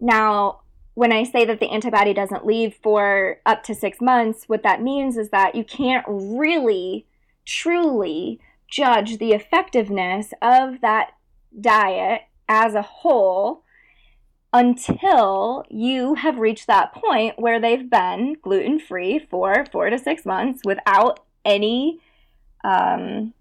now, 0.00 0.62
when 0.94 1.12
I 1.12 1.22
say 1.22 1.44
that 1.44 1.60
the 1.60 1.70
antibody 1.70 2.12
doesn't 2.12 2.44
leave 2.44 2.74
for 2.82 3.38
up 3.46 3.62
to 3.64 3.74
six 3.74 4.00
months, 4.00 4.44
what 4.48 4.64
that 4.64 4.82
means 4.82 5.16
is 5.16 5.30
that 5.30 5.54
you 5.54 5.62
can't 5.62 6.04
really, 6.08 7.06
truly 7.46 8.40
judge 8.66 9.18
the 9.18 9.32
effectiveness 9.32 10.32
of 10.42 10.80
that 10.80 11.12
diet 11.58 12.22
as 12.48 12.74
a 12.74 12.82
whole 12.82 13.64
until 14.52 15.64
you 15.70 16.14
have 16.14 16.38
reached 16.38 16.66
that 16.66 16.92
point 16.92 17.38
where 17.38 17.60
they've 17.60 17.88
been 17.88 18.36
gluten 18.42 18.78
free 18.80 19.18
for 19.18 19.64
four 19.70 19.90
to 19.90 19.98
six 19.98 20.26
months 20.26 20.62
without 20.64 21.20
any 21.44 22.00
um, 22.64 23.32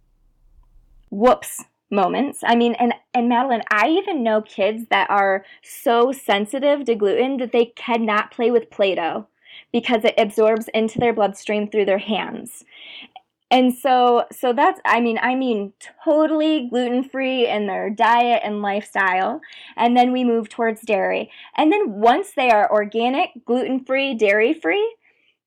whoops 1.09 1.63
moments. 1.89 2.41
I 2.45 2.55
mean, 2.55 2.75
and 2.75 2.93
and 3.13 3.27
Madeline, 3.27 3.63
I 3.71 3.89
even 3.89 4.23
know 4.23 4.41
kids 4.41 4.85
that 4.91 5.09
are 5.09 5.43
so 5.63 6.11
sensitive 6.11 6.85
to 6.85 6.95
gluten 6.95 7.37
that 7.37 7.51
they 7.51 7.65
cannot 7.65 8.31
play 8.31 8.51
with 8.51 8.69
Play-Doh 8.69 9.27
because 9.71 10.05
it 10.05 10.13
absorbs 10.17 10.67
into 10.73 10.99
their 10.99 11.13
bloodstream 11.13 11.67
through 11.67 11.85
their 11.85 11.97
hands 11.97 12.63
and 13.51 13.73
so 13.73 14.25
so 14.31 14.53
that's 14.53 14.79
i 14.85 14.99
mean 14.99 15.17
i 15.21 15.33
mean 15.33 15.73
totally 16.03 16.67
gluten-free 16.69 17.47
in 17.47 17.67
their 17.67 17.89
diet 17.89 18.41
and 18.43 18.61
lifestyle. 18.61 19.41
And 19.75 19.97
then 19.97 20.11
we 20.11 20.23
move 20.23 20.49
towards 20.49 20.81
dairy. 20.81 21.31
And 21.55 21.71
then 21.71 21.99
once 21.99 22.33
they 22.35 22.51
are 22.51 22.71
organic 22.71 23.31
gluten-free 23.45 24.15
dairy-free 24.15 24.95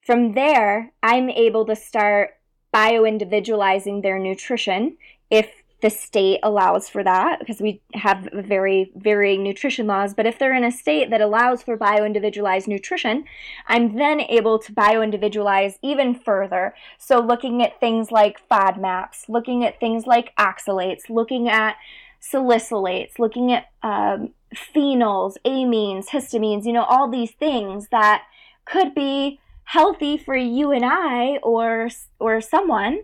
from 0.04 0.34
there 0.34 0.92
i'm 1.02 1.30
able 1.30 1.64
to 1.66 1.76
start 1.76 2.30
bio-individualizing 2.72 4.00
their 4.00 4.18
nutrition 4.18 4.96
if 5.30 5.61
the 5.82 5.90
state 5.90 6.38
allows 6.44 6.88
for 6.88 7.02
that 7.02 7.40
because 7.40 7.60
we 7.60 7.82
have 7.94 8.28
very 8.32 8.92
varying 8.94 9.42
nutrition 9.42 9.88
laws. 9.88 10.14
But 10.14 10.26
if 10.26 10.38
they're 10.38 10.54
in 10.54 10.62
a 10.62 10.70
state 10.70 11.10
that 11.10 11.20
allows 11.20 11.62
for 11.62 11.76
bio 11.76 12.04
individualized 12.04 12.68
nutrition, 12.68 13.24
I'm 13.66 13.96
then 13.96 14.20
able 14.20 14.60
to 14.60 14.72
bio 14.72 15.02
individualize 15.02 15.78
even 15.82 16.14
further. 16.14 16.74
So, 16.98 17.18
looking 17.18 17.62
at 17.62 17.80
things 17.80 18.12
like 18.12 18.48
FODMAPs, 18.48 19.28
looking 19.28 19.64
at 19.64 19.80
things 19.80 20.06
like 20.06 20.34
oxalates, 20.36 21.10
looking 21.10 21.48
at 21.48 21.76
salicylates, 22.22 23.18
looking 23.18 23.52
at 23.52 23.66
um, 23.82 24.30
phenols, 24.54 25.34
amines, 25.44 26.06
histamines, 26.06 26.64
you 26.64 26.72
know, 26.72 26.84
all 26.84 27.10
these 27.10 27.32
things 27.32 27.88
that 27.88 28.22
could 28.64 28.94
be 28.94 29.40
healthy 29.64 30.16
for 30.16 30.36
you 30.36 30.70
and 30.70 30.84
I 30.84 31.38
or 31.42 31.88
or 32.20 32.40
someone 32.40 33.00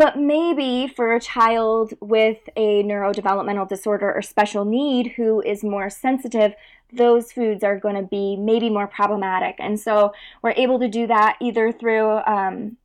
but 0.00 0.18
maybe 0.18 0.88
for 0.88 1.14
a 1.14 1.20
child 1.20 1.92
with 2.00 2.38
a 2.56 2.82
neurodevelopmental 2.84 3.68
disorder 3.68 4.10
or 4.10 4.22
special 4.22 4.64
need 4.64 5.08
who 5.08 5.42
is 5.42 5.62
more 5.62 5.90
sensitive, 5.90 6.54
those 6.90 7.32
foods 7.32 7.62
are 7.62 7.78
going 7.78 7.96
to 7.96 8.02
be 8.02 8.34
maybe 8.34 8.70
more 8.70 8.86
problematic. 8.86 9.56
And 9.58 9.78
so 9.78 10.14
we're 10.40 10.52
able 10.52 10.78
to 10.78 10.88
do 10.88 11.06
that 11.08 11.36
either 11.38 11.70
through 11.70 12.20
um, 12.26 12.78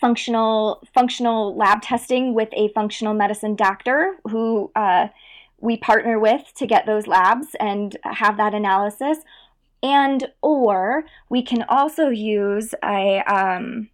functional 0.00 0.82
functional 0.92 1.54
lab 1.54 1.80
testing 1.80 2.34
with 2.34 2.48
a 2.54 2.70
functional 2.70 3.14
medicine 3.14 3.54
doctor 3.54 4.16
who 4.28 4.72
uh, 4.74 5.06
we 5.60 5.76
partner 5.76 6.18
with 6.18 6.52
to 6.56 6.66
get 6.66 6.86
those 6.86 7.06
labs 7.06 7.54
and 7.60 7.96
have 8.02 8.36
that 8.38 8.52
analysis 8.52 9.18
and 9.80 10.26
or 10.42 11.04
we 11.28 11.40
can 11.40 11.62
also 11.68 12.08
use 12.08 12.74
a 12.82 13.20
um, 13.32 13.88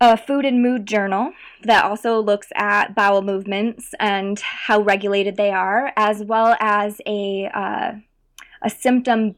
a 0.00 0.16
food 0.16 0.44
and 0.44 0.62
mood 0.62 0.86
journal 0.86 1.32
that 1.64 1.84
also 1.84 2.20
looks 2.20 2.48
at 2.54 2.94
bowel 2.94 3.22
movements 3.22 3.94
and 3.98 4.38
how 4.38 4.80
regulated 4.80 5.36
they 5.36 5.50
are, 5.50 5.92
as 5.96 6.22
well 6.22 6.56
as 6.60 7.00
a 7.06 7.50
uh, 7.52 7.92
a 8.62 8.70
symptom 8.70 9.34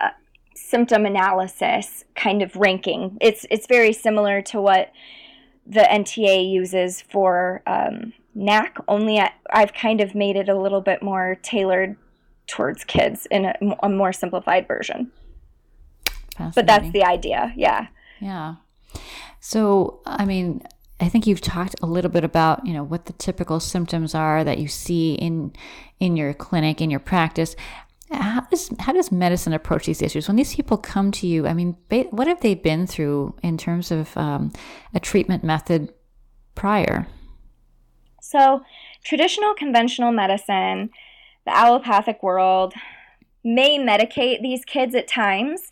uh, 0.00 0.10
symptom 0.54 1.04
analysis 1.04 2.04
kind 2.14 2.42
of 2.42 2.56
ranking. 2.56 3.18
It's 3.20 3.44
it's 3.50 3.66
very 3.66 3.92
similar 3.92 4.40
to 4.42 4.60
what 4.60 4.90
the 5.66 5.80
NTA 5.80 6.50
uses 6.50 7.02
for 7.02 7.62
um, 7.66 8.14
NAC. 8.34 8.78
Only 8.88 9.18
I, 9.18 9.32
I've 9.50 9.74
kind 9.74 10.00
of 10.00 10.14
made 10.14 10.36
it 10.36 10.48
a 10.48 10.58
little 10.58 10.80
bit 10.80 11.02
more 11.02 11.36
tailored 11.42 11.96
towards 12.46 12.84
kids 12.84 13.26
in 13.30 13.44
a, 13.44 13.54
a 13.82 13.88
more 13.88 14.12
simplified 14.12 14.66
version. 14.66 15.12
But 16.54 16.66
that's 16.66 16.90
the 16.90 17.04
idea. 17.04 17.52
Yeah. 17.54 17.88
Yeah. 18.18 18.56
So, 19.40 20.00
I 20.04 20.26
mean, 20.26 20.62
I 21.00 21.08
think 21.08 21.26
you've 21.26 21.40
talked 21.40 21.74
a 21.82 21.86
little 21.86 22.10
bit 22.10 22.24
about, 22.24 22.66
you 22.66 22.74
know, 22.74 22.84
what 22.84 23.06
the 23.06 23.14
typical 23.14 23.58
symptoms 23.58 24.14
are 24.14 24.44
that 24.44 24.58
you 24.58 24.68
see 24.68 25.14
in 25.14 25.52
in 25.98 26.16
your 26.16 26.34
clinic, 26.34 26.80
in 26.80 26.90
your 26.90 27.00
practice. 27.00 27.56
How 28.12 28.42
does 28.42 28.70
how 28.78 28.92
does 28.92 29.10
medicine 29.10 29.54
approach 29.54 29.86
these 29.86 30.02
issues 30.02 30.28
when 30.28 30.36
these 30.36 30.54
people 30.54 30.76
come 30.76 31.10
to 31.12 31.26
you? 31.26 31.46
I 31.46 31.54
mean, 31.54 31.76
what 32.10 32.26
have 32.26 32.40
they 32.40 32.54
been 32.54 32.86
through 32.86 33.34
in 33.42 33.56
terms 33.56 33.90
of 33.90 34.14
um, 34.16 34.52
a 34.94 35.00
treatment 35.00 35.42
method 35.42 35.92
prior? 36.54 37.06
So, 38.20 38.60
traditional 39.02 39.54
conventional 39.54 40.12
medicine, 40.12 40.90
the 41.46 41.56
allopathic 41.56 42.22
world, 42.22 42.74
may 43.42 43.78
medicate 43.78 44.42
these 44.42 44.64
kids 44.66 44.94
at 44.94 45.08
times 45.08 45.62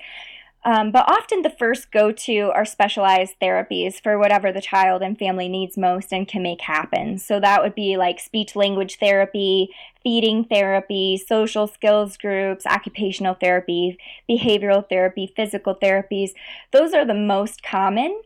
Um, 0.65 0.91
but 0.91 1.09
often 1.09 1.43
the 1.43 1.51
first 1.51 1.93
go 1.93 2.11
to 2.11 2.51
are 2.55 2.65
specialized 2.65 3.35
therapies 3.41 4.03
for 4.03 4.19
whatever 4.19 4.53
the 4.53 4.61
child 4.61 5.03
and 5.03 5.19
family 5.19 5.49
needs 5.49 5.77
most 5.77 6.13
and 6.13 6.27
can 6.27 6.43
make 6.43 6.61
happen. 6.63 7.19
So 7.19 7.39
that 7.41 7.63
would 7.63 7.75
be 7.75 7.97
like 7.97 8.19
speech 8.19 8.57
language 8.57 8.99
therapy, 8.99 9.71
feeding 10.03 10.45
therapy, 10.45 11.17
social 11.17 11.69
skills 11.69 12.17
groups, 12.17 12.67
occupational 12.67 13.35
therapy, 13.35 13.99
behavioral 14.29 14.89
therapy, 14.89 15.33
physical 15.35 15.77
therapies. 15.77 16.31
Those 16.73 16.93
are 16.93 17.05
the 17.05 17.15
most 17.15 17.63
common. 17.63 18.21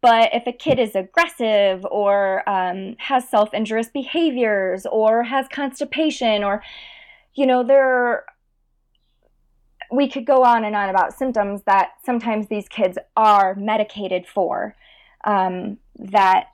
But 0.00 0.30
if 0.32 0.46
a 0.46 0.52
kid 0.52 0.78
is 0.78 0.94
aggressive 0.94 1.84
or 1.90 2.48
um, 2.48 2.94
has 2.98 3.28
self 3.28 3.52
injurious 3.52 3.88
behaviors 3.88 4.86
or 4.86 5.24
has 5.24 5.48
constipation 5.48 6.44
or, 6.44 6.62
you 7.34 7.46
know, 7.46 7.64
there 7.64 8.24
we 9.90 10.08
could 10.08 10.26
go 10.26 10.44
on 10.44 10.64
and 10.64 10.76
on 10.76 10.88
about 10.88 11.16
symptoms 11.16 11.62
that 11.66 11.92
sometimes 12.04 12.48
these 12.48 12.68
kids 12.68 12.98
are 13.16 13.54
medicated 13.54 14.26
for 14.26 14.76
um, 15.24 15.78
that 15.96 16.48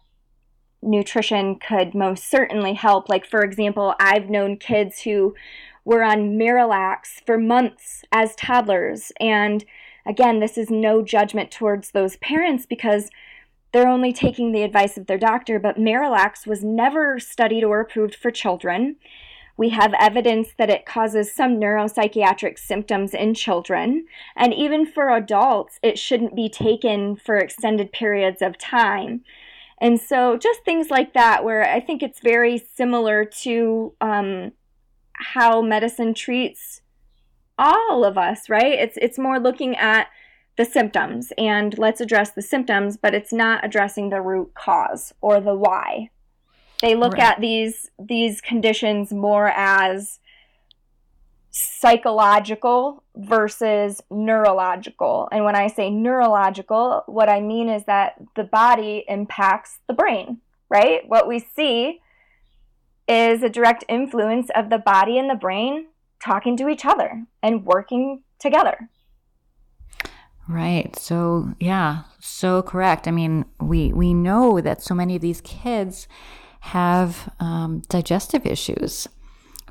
nutrition 0.83 1.57
could 1.57 1.95
most 1.95 2.31
certainly 2.31 2.75
help. 2.75 3.09
Like, 3.09 3.27
for 3.27 3.43
example, 3.43 3.95
I've 3.99 4.31
known 4.31 4.57
kids 4.57 5.03
who 5.03 5.35
were 5.85 6.03
on 6.03 6.39
Miralax 6.39 7.25
for 7.27 7.39
months 7.39 8.05
as 8.13 8.37
toddlers. 8.37 9.13
And 9.21 9.65
again, 10.07 10.41
this 10.41 10.57
is 10.57 10.71
no 10.71 11.03
judgment 11.03 11.51
towards 11.51 11.91
those 11.91 12.17
parents 12.17 12.67
because 12.67 13.11
they're 13.73 13.89
only 13.89 14.13
taking 14.13 14.53
the 14.53 14.63
advice 14.63 14.97
of 14.97 15.07
their 15.07 15.19
doctor, 15.19 15.59
but 15.59 15.77
Miralax 15.77 16.47
was 16.47 16.63
never 16.63 17.19
studied 17.19 17.65
or 17.65 17.81
approved 17.81 18.15
for 18.15 18.31
children. 18.31 18.97
We 19.57 19.69
have 19.71 19.95
evidence 20.01 20.49
that 20.59 20.71
it 20.71 20.87
causes 20.87 21.33
some 21.33 21.61
neuropsychiatric 21.61 22.59
symptoms 22.59 23.15
in 23.15 23.35
children. 23.35 24.07
And 24.37 24.53
even 24.53 24.85
for 24.85 25.11
adults, 25.11 25.79
it 25.83 25.99
shouldn't 25.99 26.35
be 26.35 26.49
taken 26.49 27.17
for 27.17 27.37
extended 27.37 27.93
periods 27.93 28.43
of 28.43 28.59
time. 28.59 29.23
And 29.79 30.01
so, 30.01 30.37
just 30.37 30.65
things 30.65 30.91
like 30.91 31.15
that, 31.15 31.45
where 31.45 31.69
I 31.69 31.81
think 31.81 32.03
it's 32.03 32.21
very 32.21 32.59
similar 32.59 33.25
to 33.43 33.93
um, 34.01 34.53
how 35.13 35.63
medicine 35.63 36.15
treats 36.15 36.81
all 37.59 38.05
of 38.05 38.19
us, 38.19 38.49
right? 38.49 38.73
It's 38.73 38.97
it's 39.01 39.19
more 39.19 39.39
looking 39.39 39.77
at 39.77 40.09
the 40.57 40.65
symptoms 40.65 41.33
and 41.37 41.77
let's 41.79 42.01
address 42.01 42.31
the 42.31 42.43
symptoms, 42.43 42.97
but 42.97 43.15
it's 43.15 43.33
not 43.33 43.65
addressing 43.65 44.11
the 44.11 44.21
root 44.21 44.55
cause 44.55 45.13
or 45.21 45.41
the 45.41 45.55
why. 45.55 46.11
They 46.81 46.95
look 46.95 47.15
right. 47.15 47.23
at 47.23 47.41
these 47.41 47.91
these 47.99 48.41
conditions 48.41 49.13
more 49.13 49.49
as 49.49 50.19
psychological 51.51 53.05
versus 53.15 54.03
neurological. 54.11 55.29
And 55.31 55.45
when 55.45 55.55
I 55.55 55.69
say 55.69 55.89
neurological, 55.89 57.05
what 57.07 57.29
I 57.29 57.41
mean 57.41 57.69
is 57.69 57.85
that 57.85 58.17
the 58.35 58.43
body 58.43 59.05
impacts 59.07 59.79
the 59.87 59.95
brain, 59.95 60.39
right? 60.69 61.09
What 61.09 61.29
we 61.29 61.39
see 61.39 62.01
is 63.07 63.45
a 63.45 63.49
direct 63.49 63.85
influence 63.89 64.51
of 64.57 64.69
the 64.69 64.79
body 64.79 65.17
and 65.17 65.31
the 65.31 65.37
brain 65.37 65.87
talking 66.21 66.57
to 66.57 66.69
each 66.69 66.85
other 66.85 67.25
and 67.41 67.65
working 67.65 68.23
together. 68.41 68.89
Right. 70.49 70.95
So, 70.97 71.55
yeah, 71.61 72.03
so 72.19 72.63
correct. 72.63 73.07
I 73.07 73.11
mean, 73.11 73.45
we 73.61 73.93
we 73.93 74.13
know 74.13 74.61
that 74.61 74.83
so 74.83 74.95
many 74.95 75.17
of 75.17 75.23
these 75.23 75.41
kids 75.41 76.07
have 76.65 77.29
um, 77.41 77.83
digestive 77.89 78.47
issues, 78.47 79.07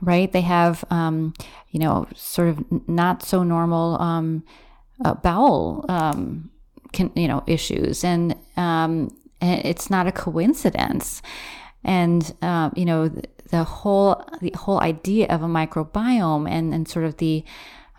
right? 0.02 0.32
They 0.32 0.42
have, 0.42 0.86
um, 0.90 1.34
you 1.72 1.80
know, 1.80 2.08
sort 2.16 2.50
of 2.50 2.88
not 2.88 3.24
so 3.24 3.44
normal 3.44 4.02
um, 4.02 4.44
uh, 5.04 5.16
bowel, 5.16 5.86
um, 5.90 6.50
can, 6.92 7.12
you 7.16 7.28
know, 7.28 7.44
issues, 7.48 8.04
and, 8.04 8.36
um, 8.58 9.10
it's 9.42 9.90
not 9.90 10.08
a 10.08 10.12
coincidence. 10.12 11.22
And 11.84 12.34
uh, 12.42 12.70
you 12.76 12.86
know, 12.86 13.10
the, 13.10 13.24
the 13.50 13.64
whole 13.64 14.24
the 14.42 14.52
whole 14.56 14.80
idea 14.80 15.28
of 15.28 15.44
a 15.44 15.48
microbiome 15.48 16.50
and 16.50 16.74
and 16.74 16.88
sort 16.88 17.06
of 17.06 17.18
the 17.18 17.44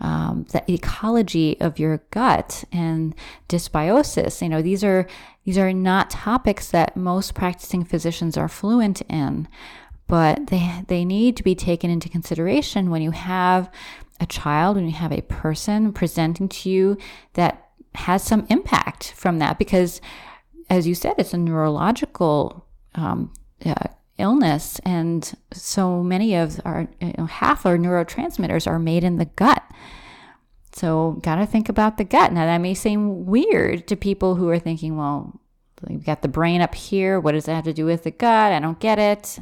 um, 0.05 0.45
the 0.53 0.63
ecology 0.71 1.59
of 1.61 1.79
your 1.79 2.03
gut 2.11 2.65
and 2.71 3.15
dysbiosis. 3.49 4.43
You 4.43 4.51
know, 4.51 4.61
these 4.61 4.85
are 4.85 5.07
these 5.45 5.57
are 5.57 5.73
not 5.73 6.11
topics 6.11 6.71
that 6.71 6.95
most 6.95 7.35
practicing 7.35 7.85
physicians 7.85 8.37
are 8.37 8.49
fluent 8.49 9.01
in, 9.09 9.49
but 10.07 10.49
they 10.49 10.85
they 10.89 11.07
need 11.07 11.39
to 11.39 11.43
be 11.43 11.55
taken 11.55 11.91
into 11.91 12.11
consideration 12.11 12.91
when 12.91 13.01
you 13.01 13.13
have 13.13 13.71
a 14.21 14.27
child, 14.27 14.77
when 14.77 14.85
you 14.85 14.93
have 14.93 15.11
a 15.13 15.23
person 15.23 15.91
presenting 15.91 16.51
to 16.51 16.69
you 16.69 16.99
that 17.33 17.71
has 17.95 18.23
some 18.23 18.47
impact 18.51 19.13
from 19.13 19.39
that, 19.39 19.59
because 19.59 20.03
as 20.69 20.87
you 20.87 20.95
said, 20.95 21.15
it's 21.17 21.33
a 21.33 21.39
neurological 21.39 22.67
um, 22.95 23.33
uh, 23.65 23.89
illness, 24.19 24.79
and 24.85 25.33
so 25.53 26.03
many 26.03 26.35
of 26.35 26.61
our 26.65 26.89
you 27.01 27.15
know, 27.19 27.27
half 27.27 27.67
our 27.67 27.77
neurotransmitters 27.77 28.67
are 28.67 28.79
made 28.79 29.05
in 29.05 29.17
the 29.17 29.25
gut. 29.25 29.63
So, 30.73 31.21
got 31.23 31.37
to 31.37 31.47
think 31.47 31.69
about 31.69 31.99
the 31.99 32.05
gut. 32.05 32.33
Now, 32.33 32.47
that 32.47 32.59
may 32.59 32.75
seem 32.75 33.27
weird 33.27 33.87
to 33.87 33.97
people 33.97 34.35
who 34.35 34.49
are 34.49 34.59
thinking, 34.59 34.97
well, 34.97 35.41
you've 35.89 36.05
got 36.05 36.23
the 36.23 36.29
brain 36.29 36.61
up 36.61 36.75
here. 36.75 37.21
What 37.21 37.33
does 37.33 37.45
that 37.45 37.55
have 37.55 37.65
to 37.65 37.73
do 37.73 37.85
with 37.85 38.03
the 38.03 38.11
gut? 38.11 38.53
I 38.53 38.59
don't 38.59 38.81
get 38.81 38.99
it. 38.99 39.39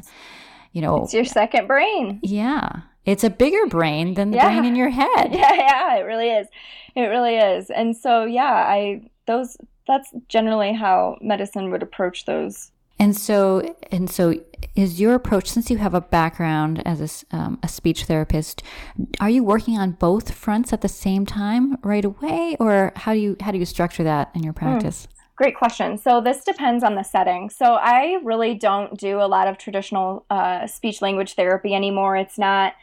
You 0.73 0.81
know, 0.81 1.03
it's 1.03 1.13
your 1.13 1.25
second 1.25 1.67
brain. 1.67 2.19
Yeah. 2.21 2.81
It's 3.05 3.23
a 3.23 3.29
bigger 3.29 3.65
brain 3.67 4.13
than 4.13 4.31
the 4.31 4.37
yeah. 4.37 4.47
brain 4.47 4.65
in 4.65 4.75
your 4.75 4.89
head. 4.89 5.33
Yeah, 5.33 5.53
yeah, 5.53 5.95
it 5.97 6.03
really 6.03 6.29
is. 6.29 6.47
It 6.95 7.01
really 7.01 7.35
is. 7.35 7.69
And 7.69 7.95
so, 7.97 8.25
yeah, 8.25 8.53
I, 8.53 9.09
those, 9.25 9.57
that's 9.87 10.09
generally 10.29 10.73
how 10.73 11.17
medicine 11.21 11.69
would 11.71 11.83
approach 11.83 12.25
those 12.25 12.71
and 12.99 13.15
so, 13.15 13.75
and 13.91 14.09
so, 14.09 14.35
is 14.75 14.99
your 14.99 15.13
approach 15.13 15.49
since 15.49 15.69
you 15.69 15.77
have 15.77 15.93
a 15.93 16.01
background 16.01 16.81
as 16.85 17.25
a, 17.31 17.35
um, 17.35 17.59
a 17.61 17.67
speech 17.67 18.05
therapist? 18.05 18.63
Are 19.19 19.29
you 19.29 19.43
working 19.43 19.77
on 19.77 19.91
both 19.91 20.33
fronts 20.33 20.71
at 20.73 20.81
the 20.81 20.87
same 20.87 21.25
time 21.25 21.77
right 21.83 22.05
away, 22.05 22.55
or 22.59 22.91
how 22.95 23.13
do 23.13 23.19
you 23.19 23.35
how 23.41 23.51
do 23.51 23.57
you 23.57 23.65
structure 23.65 24.03
that 24.03 24.31
in 24.33 24.43
your 24.43 24.53
hmm. 24.53 24.59
practice? 24.59 25.07
Mm. 25.07 25.13
Great 25.35 25.57
question. 25.57 25.97
So 25.97 26.21
this 26.21 26.43
depends 26.43 26.83
on 26.83 26.93
the 26.93 27.03
setting. 27.03 27.49
So 27.49 27.73
I 27.73 28.19
really 28.23 28.53
don't 28.53 28.97
do 28.97 29.19
a 29.19 29.25
lot 29.25 29.47
of 29.47 29.57
traditional 29.57 30.25
uh, 30.29 30.67
speech 30.67 31.01
language 31.01 31.33
therapy 31.33 31.73
anymore. 31.73 32.15
It's 32.15 32.37
not. 32.37 32.73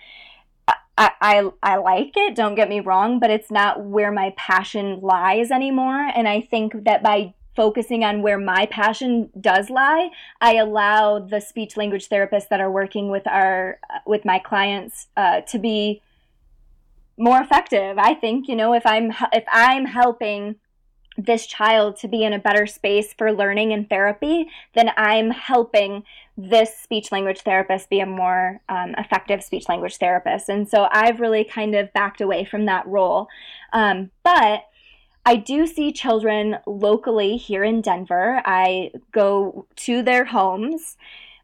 I, 0.98 1.12
I, 1.22 1.50
I 1.62 1.76
like 1.76 2.12
it, 2.14 2.34
don't 2.34 2.54
get 2.54 2.68
me 2.68 2.80
wrong, 2.80 3.20
but 3.20 3.30
it's 3.30 3.50
not 3.50 3.82
where 3.82 4.12
my 4.12 4.34
passion 4.36 5.00
lies 5.00 5.50
anymore. 5.50 6.10
And 6.14 6.28
I 6.28 6.42
think 6.42 6.84
that 6.84 7.02
by 7.02 7.32
focusing 7.60 8.04
on 8.04 8.22
where 8.22 8.38
my 8.38 8.64
passion 8.64 9.28
does 9.38 9.68
lie, 9.68 10.08
I 10.40 10.54
allow 10.54 11.18
the 11.18 11.40
speech 11.40 11.76
language 11.76 12.08
therapists 12.08 12.48
that 12.48 12.58
are 12.58 12.70
working 12.70 13.10
with 13.10 13.26
our 13.26 13.78
with 14.06 14.24
my 14.24 14.38
clients 14.38 15.08
uh, 15.14 15.42
to 15.42 15.58
be 15.58 16.00
more 17.18 17.38
effective. 17.38 17.98
I 17.98 18.14
think 18.14 18.48
you 18.48 18.56
know 18.56 18.72
if 18.72 18.86
I'm 18.86 19.12
if 19.34 19.44
I'm 19.52 19.84
helping 19.84 20.56
this 21.18 21.46
child 21.46 21.96
to 21.96 22.08
be 22.08 22.24
in 22.24 22.32
a 22.32 22.38
better 22.38 22.66
space 22.66 23.12
for 23.12 23.30
learning 23.30 23.74
and 23.74 23.90
therapy, 23.90 24.48
then 24.74 24.90
I'm 24.96 25.30
helping 25.30 26.04
this 26.38 26.74
speech 26.78 27.12
language 27.12 27.40
therapist 27.40 27.90
be 27.90 28.00
a 28.00 28.06
more 28.06 28.62
um, 28.70 28.94
effective 28.96 29.42
speech 29.42 29.68
language 29.68 29.96
therapist. 29.96 30.48
And 30.48 30.66
so 30.66 30.88
I've 30.90 31.20
really 31.20 31.44
kind 31.44 31.74
of 31.74 31.92
backed 31.92 32.22
away 32.22 32.46
from 32.46 32.64
that 32.66 32.86
role. 32.86 33.28
Um, 33.74 34.10
but 34.22 34.62
I 35.24 35.36
do 35.36 35.66
see 35.66 35.92
children 35.92 36.58
locally 36.66 37.36
here 37.36 37.62
in 37.62 37.82
Denver. 37.82 38.40
I 38.44 38.92
go 39.12 39.66
to 39.76 40.02
their 40.02 40.24
homes 40.24 40.96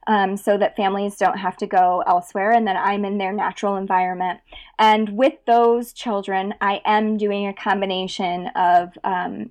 um, 0.06 0.36
so 0.36 0.56
that 0.56 0.76
families 0.76 1.16
don't 1.16 1.38
have 1.38 1.56
to 1.58 1.66
go 1.66 2.02
elsewhere 2.06 2.52
and 2.52 2.66
then 2.66 2.76
I'm 2.76 3.04
in 3.04 3.18
their 3.18 3.32
natural 3.32 3.76
environment. 3.76 4.40
And 4.78 5.10
with 5.10 5.34
those 5.46 5.92
children, 5.92 6.54
I 6.60 6.80
am 6.84 7.16
doing 7.16 7.46
a 7.46 7.54
combination 7.54 8.48
of. 8.54 8.96
Um, 9.04 9.50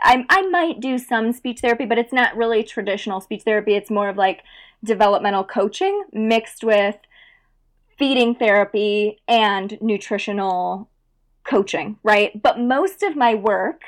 I, 0.00 0.24
I 0.28 0.42
might 0.42 0.80
do 0.80 0.96
some 0.96 1.32
speech 1.32 1.60
therapy, 1.60 1.84
but 1.84 1.98
it's 1.98 2.12
not 2.12 2.36
really 2.36 2.62
traditional 2.62 3.20
speech 3.20 3.42
therapy. 3.42 3.74
It's 3.74 3.90
more 3.90 4.08
of 4.08 4.16
like 4.16 4.42
developmental 4.82 5.44
coaching 5.44 6.04
mixed 6.12 6.64
with 6.64 6.96
feeding 7.98 8.34
therapy 8.34 9.20
and 9.28 9.78
nutritional 9.80 10.88
coaching, 11.44 11.98
right? 12.02 12.40
But 12.40 12.60
most 12.60 13.02
of 13.02 13.16
my 13.16 13.34
work 13.34 13.82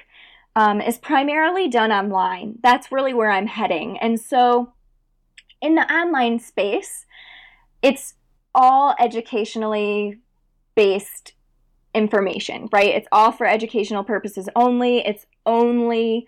um, 0.57 0.81
is 0.81 0.99
primarily 0.99 1.69
done 1.69 1.93
online. 1.93 2.59
That's 2.63 2.93
really 2.93 3.15
where 3.15 3.31
I'm 3.31 3.47
heading. 3.47 3.99
And 3.99 4.21
so 4.21 4.73
in 5.61 5.75
the 5.75 5.93
online 5.93 6.39
space, 6.39 7.07
it's 7.83 8.15
all 8.55 8.95
educationally 8.99 10.19
based 10.75 11.33
information, 11.95 12.69
right? 12.73 12.95
It's 12.95 13.09
all 13.13 13.33
for 13.33 13.47
educational 13.47 14.05
purposes 14.05 14.49
only. 14.57 14.99
It's 14.99 15.27
only 15.47 16.27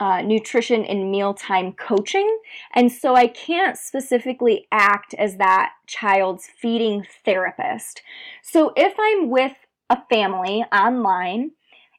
uh, 0.00 0.22
nutrition 0.22 0.84
and 0.84 1.10
mealtime 1.10 1.72
coaching. 1.72 2.38
And 2.74 2.92
so 2.92 3.16
I 3.16 3.26
can't 3.26 3.76
specifically 3.76 4.68
act 4.70 5.14
as 5.14 5.36
that 5.38 5.72
child's 5.86 6.46
feeding 6.46 7.04
therapist. 7.24 8.02
So 8.42 8.72
if 8.76 8.94
I'm 8.98 9.28
with 9.28 9.54
a 9.90 9.98
family 10.10 10.64
online 10.72 11.52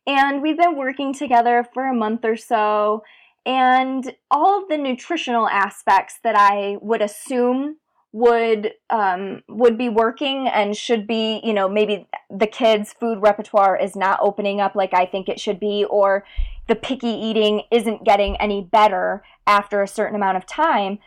And 0.07 0.41
we've 0.41 0.57
been 0.57 0.75
working 0.75 1.13
together 1.13 1.67
for 1.73 1.87
a 1.87 1.93
month 1.93 2.25
or 2.25 2.35
so. 2.35 3.03
And 3.45 4.15
all 4.31 4.61
of 4.61 4.69
the 4.69 4.77
nutritional 4.77 5.47
aspects 5.47 6.19
that 6.23 6.35
I 6.35 6.77
would 6.81 7.01
assume 7.01 7.77
would 8.11 8.73
um, 8.89 9.43
would 9.47 9.77
be 9.77 9.87
working 9.87 10.47
and 10.47 10.75
should 10.75 11.05
be 11.05 11.41
you 11.43 11.53
know 11.53 11.69
maybe 11.69 12.07
the 12.29 12.47
kids 12.47 12.93
food 12.99 13.21
repertoire 13.21 13.77
is 13.77 13.95
not 13.95 14.19
opening 14.21 14.59
up 14.59 14.75
like 14.75 14.93
i 14.95 15.05
think 15.05 15.29
it 15.29 15.39
should 15.39 15.59
be 15.59 15.85
or 15.89 16.25
the 16.67 16.75
picky 16.75 17.07
eating 17.07 17.61
isn't 17.69 18.03
getting 18.03 18.35
any 18.37 18.63
better 18.63 19.23
after 19.45 19.83
a 19.83 19.87
certain 19.87 20.15
amount 20.15 20.37
of 20.37 20.45
time 20.47 20.97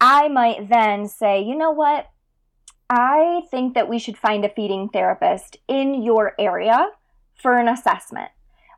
i 0.00 0.26
might 0.26 0.68
then 0.68 1.06
say 1.06 1.40
you 1.40 1.54
know 1.54 1.70
what 1.70 2.10
i 2.90 3.42
think 3.50 3.74
that 3.74 3.88
we 3.88 3.98
should 3.98 4.16
find 4.16 4.44
a 4.44 4.48
feeding 4.48 4.88
therapist 4.88 5.56
in 5.68 6.02
your 6.02 6.34
area 6.38 6.88
for 7.34 7.58
an 7.58 7.68
assessment 7.68 8.30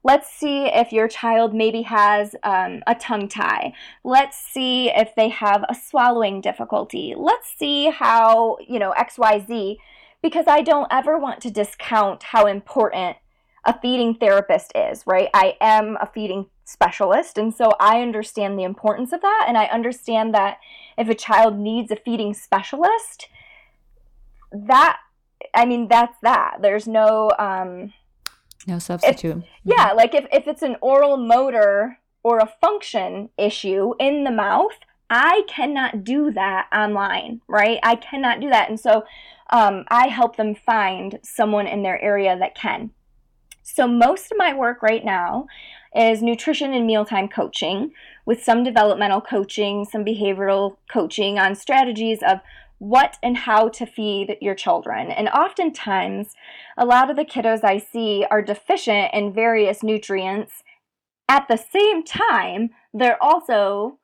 Let's 0.07 0.31
see 0.31 0.67
if 0.67 0.93
your 0.93 1.09
child 1.09 1.53
maybe 1.53 1.83
has 1.83 2.37
um, 2.45 2.85
a 2.87 2.95
tongue 2.95 3.27
tie. 3.27 3.73
Let's 4.05 4.39
see 4.39 4.89
if 4.89 5.17
they 5.17 5.31
have 5.31 5.65
a 5.69 5.75
swallowing 5.75 6.41
difficulty. 6.41 7.15
Let's 7.19 7.53
see 7.59 7.91
how, 7.91 8.59
you 8.65 8.79
know, 8.79 8.95
XYZ, 8.97 9.79
because 10.23 10.45
I 10.47 10.63
don't 10.63 10.87
ever 10.93 11.19
want 11.19 11.41
to 11.41 11.51
discount 11.51 12.23
how 12.23 12.47
important 12.47 13.17
a 13.65 13.77
feeding 13.81 14.15
therapist 14.15 14.71
is, 14.77 15.03
right? 15.09 15.29
I 15.35 15.57
am 15.61 15.99
a 16.01 16.07
feeding 16.07 16.47
specialist, 16.65 17.37
and 17.37 17.53
so 17.53 17.73
I 17.81 18.01
understand 18.01 18.57
the 18.57 18.63
importance 18.63 19.13
of 19.13 19.23
that. 19.23 19.47
And 19.49 19.59
I 19.59 19.65
understand 19.65 20.33
that 20.35 20.59
if 20.97 21.09
a 21.09 21.17
child 21.17 21.59
needs 21.59 21.91
a 21.91 21.97
feeding 21.97 22.33
specialist, 22.33 23.27
that, 24.53 24.99
I 25.55 25.67
mean, 25.67 25.89
that's 25.89 26.17
that. 26.23 26.59
There's 26.63 26.87
no, 26.87 27.31
um, 27.39 27.93
no 28.67 28.79
substitute. 28.79 29.39
If, 29.39 29.45
yeah, 29.65 29.93
like 29.93 30.15
if, 30.15 30.27
if 30.33 30.47
it's 30.47 30.63
an 30.63 30.77
oral 30.81 31.17
motor 31.17 31.99
or 32.23 32.39
a 32.39 32.53
function 32.61 33.31
issue 33.39 33.95
in 34.01 34.25
the 34.25 34.31
mouth, 34.31 34.73
I 35.09 35.43
cannot 35.47 36.03
do 36.03 36.33
that 36.33 36.67
online, 36.75 37.41
right? 37.47 37.79
I 37.83 37.95
cannot 37.95 38.41
do 38.41 38.51
that. 38.51 38.69
And 38.69 38.81
so 38.81 39.05
um, 39.51 39.85
I 39.89 40.09
help 40.09 40.37
them 40.37 40.55
find 40.55 41.21
someone 41.23 41.69
in 41.69 41.83
their 41.83 42.03
area 42.03 42.37
that 42.37 42.57
can. 42.57 42.91
So 43.63 43.87
most 43.87 44.33
of 44.33 44.39
my 44.39 44.55
work 44.55 44.83
right 44.83 45.05
now 45.05 45.47
is 45.95 46.23
nutrition 46.23 46.73
and 46.73 46.87
mealtime 46.87 47.29
coaching 47.29 47.93
with 48.25 48.43
some 48.43 48.65
developmental 48.65 49.21
coaching, 49.21 49.85
some 49.85 50.05
behavioral 50.05 50.77
coaching 50.91 51.39
on 51.39 51.55
strategies 51.55 52.19
of 52.27 52.41
what 52.79 53.17
and 53.23 53.37
how 53.37 53.69
to 53.69 53.87
feed 53.87 54.37
your 54.41 54.55
children. 54.55 55.11
And 55.11 55.29
oftentimes, 55.29 56.35
a 56.77 56.85
lot 56.85 57.11
of 57.11 57.17
the 57.17 57.25
kiddos 57.25 57.65
I 57.65 57.79
see 57.79 58.27
are 58.31 58.43
deficient 58.43 59.15
in 59.15 59.33
various 59.33 59.83
nutrients. 59.83 60.63
At 61.29 61.49
the 61.49 61.57
same 61.57 62.05
time, 62.05 62.71
they're 62.93 63.23
also 63.23 63.99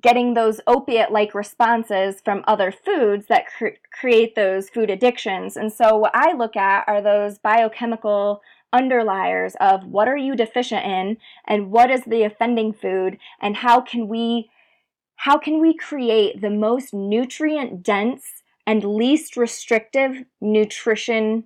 getting 0.00 0.34
those 0.34 0.60
opiate 0.66 1.12
like 1.12 1.34
responses 1.34 2.20
from 2.24 2.42
other 2.46 2.72
foods 2.72 3.26
that 3.28 3.46
cr- 3.46 3.78
create 3.92 4.34
those 4.34 4.68
food 4.68 4.90
addictions. 4.90 5.56
And 5.56 5.72
so, 5.72 5.96
what 5.96 6.12
I 6.14 6.32
look 6.32 6.56
at 6.56 6.84
are 6.88 7.00
those 7.00 7.38
biochemical 7.38 8.40
underliers 8.72 9.54
of 9.60 9.84
what 9.84 10.08
are 10.08 10.16
you 10.16 10.34
deficient 10.34 10.84
in 10.84 11.16
and 11.46 11.70
what 11.70 11.90
is 11.90 12.02
the 12.04 12.24
offending 12.24 12.72
food 12.72 13.16
and 13.40 13.56
how 13.56 13.80
can 13.80 14.08
we 14.08 14.50
how 15.16 15.38
can 15.38 15.60
we 15.60 15.74
create 15.74 16.40
the 16.40 16.50
most 16.50 16.94
nutrient 16.94 17.82
dense 17.82 18.42
and 18.66 18.84
least 18.84 19.36
restrictive 19.36 20.24
nutrition 20.40 21.44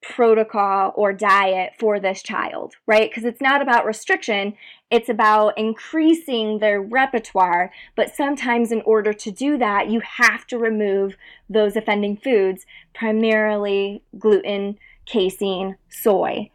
protocol 0.00 0.92
or 0.94 1.12
diet 1.12 1.72
for 1.78 1.98
this 1.98 2.22
child, 2.22 2.74
right? 2.86 3.10
Because 3.10 3.24
it's 3.24 3.40
not 3.40 3.60
about 3.60 3.84
restriction, 3.84 4.54
it's 4.90 5.08
about 5.08 5.58
increasing 5.58 6.60
their 6.60 6.80
repertoire. 6.80 7.72
But 7.96 8.14
sometimes, 8.14 8.70
in 8.70 8.80
order 8.82 9.12
to 9.12 9.30
do 9.30 9.58
that, 9.58 9.88
you 9.88 10.00
have 10.00 10.46
to 10.48 10.58
remove 10.58 11.16
those 11.50 11.76
offending 11.76 12.16
foods, 12.16 12.64
primarily 12.94 14.02
gluten, 14.18 14.78
casein, 15.04 15.76
soy. 15.88 16.50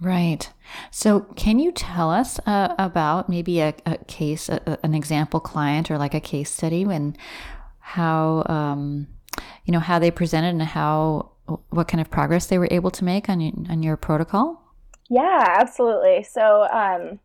Right. 0.00 0.50
So, 0.90 1.20
can 1.36 1.58
you 1.58 1.72
tell 1.72 2.10
us 2.10 2.38
uh, 2.46 2.74
about 2.78 3.28
maybe 3.28 3.60
a, 3.60 3.74
a 3.84 3.98
case, 4.04 4.48
a, 4.48 4.78
an 4.84 4.94
example 4.94 5.40
client, 5.40 5.90
or 5.90 5.98
like 5.98 6.14
a 6.14 6.20
case 6.20 6.50
study, 6.50 6.84
when 6.84 7.16
how 7.80 8.44
um, 8.46 9.08
you 9.64 9.72
know 9.72 9.80
how 9.80 9.98
they 9.98 10.10
presented 10.10 10.48
and 10.48 10.62
how 10.62 11.32
what 11.70 11.88
kind 11.88 12.00
of 12.00 12.10
progress 12.10 12.46
they 12.46 12.58
were 12.58 12.68
able 12.70 12.90
to 12.92 13.04
make 13.04 13.28
on 13.28 13.66
on 13.68 13.82
your 13.82 13.96
protocol? 13.96 14.62
Yeah, 15.08 15.56
absolutely. 15.58 16.22
So, 16.22 16.68
um, 16.70 17.18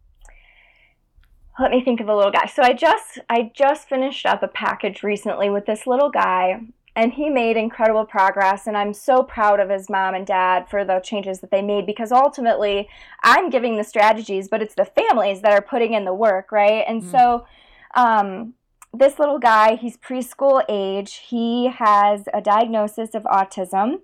let 1.60 1.70
me 1.70 1.84
think 1.84 2.00
of 2.00 2.08
a 2.08 2.16
little 2.16 2.32
guy. 2.32 2.48
So 2.48 2.64
I 2.64 2.74
just 2.74 3.20
I 3.30 3.52
just 3.54 3.88
finished 3.88 4.26
up 4.26 4.42
a 4.42 4.48
package 4.48 5.04
recently 5.04 5.50
with 5.50 5.66
this 5.66 5.86
little 5.86 6.10
guy 6.10 6.62
and 6.96 7.14
he 7.14 7.30
made 7.30 7.58
incredible 7.58 8.06
progress 8.06 8.68
and 8.68 8.78
i'm 8.78 8.94
so 8.94 9.24
proud 9.24 9.60
of 9.60 9.70
his 9.70 9.90
mom 9.90 10.14
and 10.14 10.26
dad 10.26 10.70
for 10.70 10.86
the 10.86 11.00
changes 11.00 11.40
that 11.40 11.52
they 11.52 11.62
made 11.62 11.86
because 11.86 12.12
ultimately 12.12 12.88
i'm 13.24 13.50
giving 13.50 13.78
the 13.78 13.84
strategies 13.84 14.48
but 14.48 14.62
it's 14.62 14.76
the 14.76 14.86
families 14.86 15.42
that 15.42 15.52
are 15.52 15.62
putting 15.62 15.94
in 15.94 16.06
the 16.06 16.14
work 16.14 16.52
right? 16.54 16.86
And 16.88 17.04
mm. 17.04 17.12
so 17.12 17.46
um, 17.96 18.54
this 18.94 19.20
little 19.20 19.40
guy 19.40 19.76
he's 19.76 19.98
preschool 19.98 20.64
age. 20.70 21.16
He 21.28 21.68
has 21.68 22.26
a 22.34 22.42
diagnosis 22.42 23.16
of 23.16 23.24
autism 23.24 24.00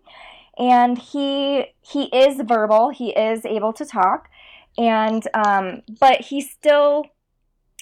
and 0.57 0.97
he 0.97 1.67
he 1.81 2.05
is 2.05 2.41
verbal. 2.43 2.89
He 2.89 3.11
is 3.11 3.45
able 3.45 3.71
to 3.73 3.85
talk. 3.85 4.29
And 4.77 5.27
um, 5.33 5.83
but 5.99 6.21
he 6.21 6.41
still 6.41 7.05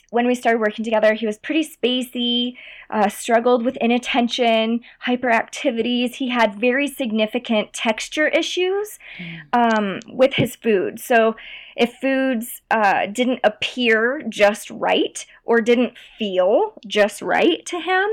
when 0.10 0.26
we 0.26 0.36
started 0.36 0.60
working 0.60 0.86
together, 0.86 1.14
he 1.14 1.26
was 1.26 1.38
pretty 1.38 1.68
spacey, 1.68 2.56
uh, 2.90 3.10
struggled 3.10 3.66
with 3.66 3.76
inattention, 3.78 4.80
hyperactivities. 5.06 6.16
He 6.16 6.30
had 6.30 6.56
very 6.56 6.88
significant 6.88 7.74
texture 7.74 8.30
issues 8.30 9.00
mm. 9.18 9.40
um, 9.52 10.00
with 10.08 10.36
his 10.36 10.56
food. 10.56 11.00
So, 11.00 11.36
if 11.76 11.94
foods 11.94 12.62
uh, 12.72 13.06
didn't 13.08 13.42
appear 13.44 14.24
just 14.30 14.72
right 14.72 15.24
or 15.44 15.62
didn't 15.62 15.96
feel 16.18 16.74
just 16.88 17.22
right 17.22 17.64
to 17.68 17.80
him, 17.80 18.08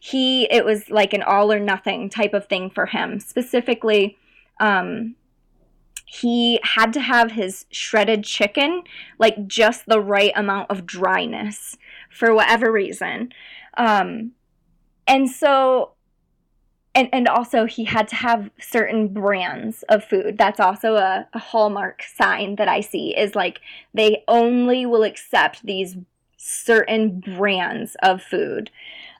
he 0.00 0.44
it 0.52 0.64
was 0.64 0.88
like 0.90 1.12
an 1.14 1.22
all 1.22 1.50
or 1.50 1.58
nothing 1.58 2.10
type 2.10 2.34
of 2.34 2.46
thing 2.46 2.70
for 2.70 2.86
him. 2.86 3.18
Specifically, 3.18 4.16
um, 4.60 5.16
he 6.10 6.58
had 6.62 6.90
to 6.94 7.00
have 7.00 7.32
his 7.32 7.66
shredded 7.70 8.24
chicken 8.24 8.82
like 9.18 9.46
just 9.46 9.84
the 9.84 10.00
right 10.00 10.32
amount 10.34 10.70
of 10.70 10.86
dryness 10.86 11.76
for 12.08 12.34
whatever 12.34 12.72
reason. 12.72 13.30
Um, 13.76 14.32
and 15.06 15.30
so 15.30 15.92
and, 16.94 17.10
and 17.12 17.28
also 17.28 17.66
he 17.66 17.84
had 17.84 18.08
to 18.08 18.16
have 18.16 18.50
certain 18.58 19.08
brands 19.08 19.82
of 19.90 20.02
food 20.02 20.38
that's 20.38 20.58
also 20.58 20.94
a, 20.94 21.28
a, 21.34 21.38
hallmark 21.38 22.02
sign 22.02 22.56
that 22.56 22.68
i 22.68 22.80
see 22.80 23.14
is 23.16 23.34
like 23.34 23.60
they 23.92 24.24
only 24.26 24.86
will 24.86 25.04
accept 25.04 25.64
these 25.64 25.96
certain 26.38 27.20
brands 27.20 27.96
of 28.02 28.22
food 28.22 28.70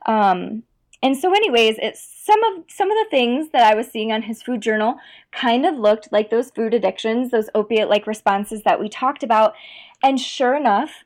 um, 0.07 0.63
and 1.03 1.17
so 1.17 1.33
anyways 1.33 1.77
it's 1.81 2.07
some 2.25 2.43
of 2.45 2.65
some 2.69 2.91
of 2.91 2.97
the 2.97 3.11
things 3.11 3.49
that 3.53 3.63
i 3.63 3.75
was 3.75 3.87
seeing 3.87 4.13
on 4.13 4.23
his 4.23 4.43
food 4.43 4.61
journal 4.61 4.97
kind 5.33 5.65
of 5.67 5.77
looked 5.77 6.11
like 6.13 6.31
those 6.31 6.51
food 6.51 6.75
addictions 6.75 7.31
those 7.31 7.51
opiate 7.55 7.89
like 7.89 8.07
responses 8.07 8.63
that 8.63 8.81
we 8.81 8.89
talked 8.89 9.23
about. 9.23 9.55
And 10.03 10.21
sure 10.21 10.55
enough 10.55 11.05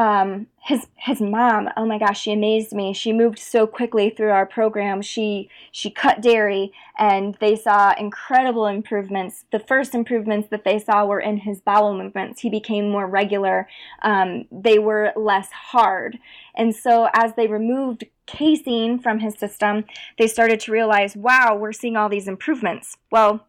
um, 0.00 0.46
his 0.62 0.86
his 0.96 1.20
mom 1.20 1.68
oh 1.76 1.84
my 1.84 1.98
gosh 1.98 2.22
she 2.22 2.32
amazed 2.32 2.72
me. 2.72 2.94
She 2.94 3.12
moved 3.12 3.38
so 3.38 3.66
quickly 3.66 4.08
through 4.08 4.30
our 4.30 4.46
program. 4.46 5.02
She 5.02 5.50
she 5.72 5.90
cut 5.90 6.22
dairy 6.22 6.72
and 6.98 7.36
they 7.38 7.54
saw 7.54 7.92
incredible 7.98 8.66
improvements. 8.66 9.44
The 9.52 9.58
first 9.58 9.94
improvements 9.94 10.48
that 10.48 10.64
they 10.64 10.78
saw 10.78 11.04
were 11.04 11.20
in 11.20 11.36
his 11.36 11.60
bowel 11.60 11.94
movements. 11.94 12.40
He 12.40 12.48
became 12.48 12.88
more 12.88 13.06
regular. 13.06 13.68
Um, 14.02 14.46
they 14.50 14.78
were 14.78 15.12
less 15.16 15.50
hard. 15.52 16.18
And 16.54 16.74
so 16.74 17.10
as 17.12 17.34
they 17.34 17.46
removed 17.46 18.04
casein 18.24 18.98
from 19.00 19.18
his 19.18 19.34
system 19.34 19.84
they 20.16 20.28
started 20.28 20.60
to 20.60 20.72
realize 20.72 21.14
wow 21.14 21.54
we're 21.54 21.72
seeing 21.72 21.98
all 21.98 22.08
these 22.08 22.28
improvements. 22.28 22.96
Well 23.10 23.46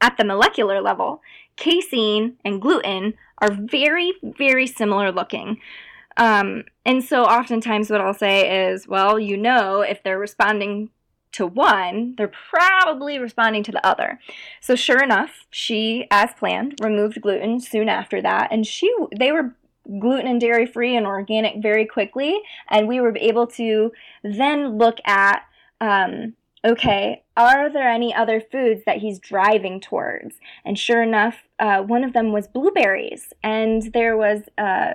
at 0.00 0.16
the 0.16 0.24
molecular 0.24 0.80
level 0.80 1.20
casein 1.56 2.38
and 2.46 2.62
gluten 2.62 3.12
are 3.40 3.50
very, 3.50 4.12
very 4.22 4.66
similar 4.66 5.12
looking. 5.12 5.60
Um, 6.16 6.64
and 6.84 7.02
so 7.02 7.24
oftentimes 7.24 7.90
what 7.90 8.00
I'll 8.00 8.14
say 8.14 8.68
is, 8.68 8.86
well, 8.86 9.18
you 9.18 9.36
know, 9.36 9.80
if 9.80 10.02
they're 10.02 10.18
responding 10.18 10.90
to 11.32 11.46
one, 11.46 12.14
they're 12.16 12.32
probably 12.50 13.18
responding 13.18 13.62
to 13.64 13.72
the 13.72 13.86
other. 13.86 14.18
So 14.60 14.74
sure 14.74 15.02
enough, 15.02 15.46
she, 15.50 16.06
as 16.10 16.32
planned, 16.34 16.74
removed 16.82 17.20
gluten 17.20 17.60
soon 17.60 17.88
after 17.88 18.20
that, 18.22 18.48
and 18.50 18.66
she 18.66 18.92
they 19.16 19.30
were 19.32 19.54
gluten 19.98 20.26
and 20.26 20.40
dairy 20.40 20.66
free 20.66 20.96
and 20.96 21.06
organic 21.06 21.62
very 21.62 21.86
quickly, 21.86 22.40
and 22.68 22.88
we 22.88 23.00
were 23.00 23.16
able 23.16 23.46
to 23.46 23.92
then 24.24 24.76
look 24.76 24.98
at 25.06 25.42
um, 25.80 26.34
okay, 26.64 27.22
are 27.36 27.72
there 27.72 27.88
any 27.88 28.14
other 28.14 28.40
foods 28.40 28.82
that 28.84 28.98
he's 28.98 29.18
driving 29.18 29.80
towards? 29.80 30.36
And 30.64 30.78
sure 30.78 31.02
enough, 31.02 31.36
uh, 31.58 31.82
one 31.82 32.04
of 32.04 32.12
them 32.12 32.32
was 32.32 32.48
blueberries. 32.48 33.32
And 33.42 33.92
there 33.94 34.16
was 34.16 34.42
uh, 34.58 34.94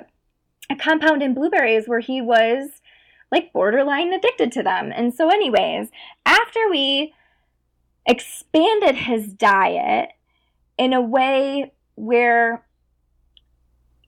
a 0.70 0.76
compound 0.78 1.24
in 1.24 1.34
blueberries 1.34 1.88
where 1.88 2.00
he 2.00 2.22
was 2.22 2.82
like 3.32 3.52
borderline 3.54 4.14
addicted 4.14 4.52
to 4.54 4.64
them. 4.64 4.92
And 4.96 5.14
so, 5.14 5.30
anyways, 5.30 5.90
after 6.26 6.70
we 6.70 7.14
expanded 8.06 8.96
his 8.96 9.34
diet 9.34 10.10
in 10.78 10.94
a 10.94 11.02
way 11.02 11.74
where 11.96 12.64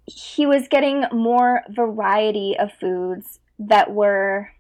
he 0.06 0.46
was 0.46 0.68
getting 0.68 1.06
more 1.12 1.64
variety 1.70 2.56
of 2.58 2.72
foods 2.72 3.40
that 3.60 3.92
were 3.92 4.52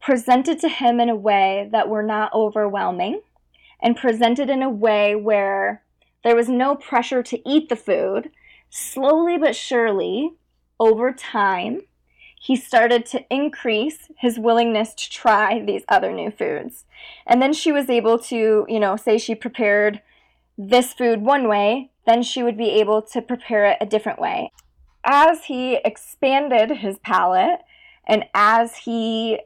presented 0.00 0.58
to 0.60 0.68
him 0.68 1.00
in 1.00 1.08
a 1.08 1.16
way 1.16 1.68
that 1.72 1.88
were 1.88 2.02
not 2.02 2.32
overwhelming 2.32 3.20
and 3.82 3.96
presented 3.96 4.50
in 4.50 4.62
a 4.62 4.70
way 4.70 5.14
where 5.14 5.82
there 6.24 6.36
was 6.36 6.48
no 6.48 6.74
pressure 6.74 7.22
to 7.22 7.48
eat 7.48 7.68
the 7.68 7.76
food. 7.76 8.30
Slowly 8.68 9.36
but 9.38 9.56
surely, 9.56 10.32
over 10.78 11.12
time, 11.12 11.82
he 12.40 12.56
started 12.56 13.04
to 13.06 13.24
increase 13.30 14.08
his 14.16 14.38
willingness 14.38 14.94
to 14.94 15.10
try 15.10 15.62
these 15.64 15.84
other 15.88 16.12
new 16.12 16.30
foods. 16.30 16.84
And 17.26 17.42
then 17.42 17.52
she 17.52 17.70
was 17.70 17.90
able 17.90 18.18
to, 18.20 18.64
you 18.68 18.80
know, 18.80 18.96
say 18.96 19.18
she 19.18 19.34
prepared 19.34 20.00
this 20.56 20.92
food 20.92 21.22
one 21.22 21.48
way, 21.48 21.90
then 22.06 22.22
she 22.22 22.42
would 22.42 22.56
be 22.56 22.70
able 22.80 23.02
to 23.02 23.20
prepare 23.20 23.66
it 23.66 23.78
a 23.80 23.86
different 23.86 24.20
way. 24.20 24.50
As 25.04 25.44
he 25.44 25.76
expanded 25.84 26.78
his 26.78 26.98
palate 26.98 27.60
and 28.06 28.24
as 28.34 28.76
he 28.76 29.40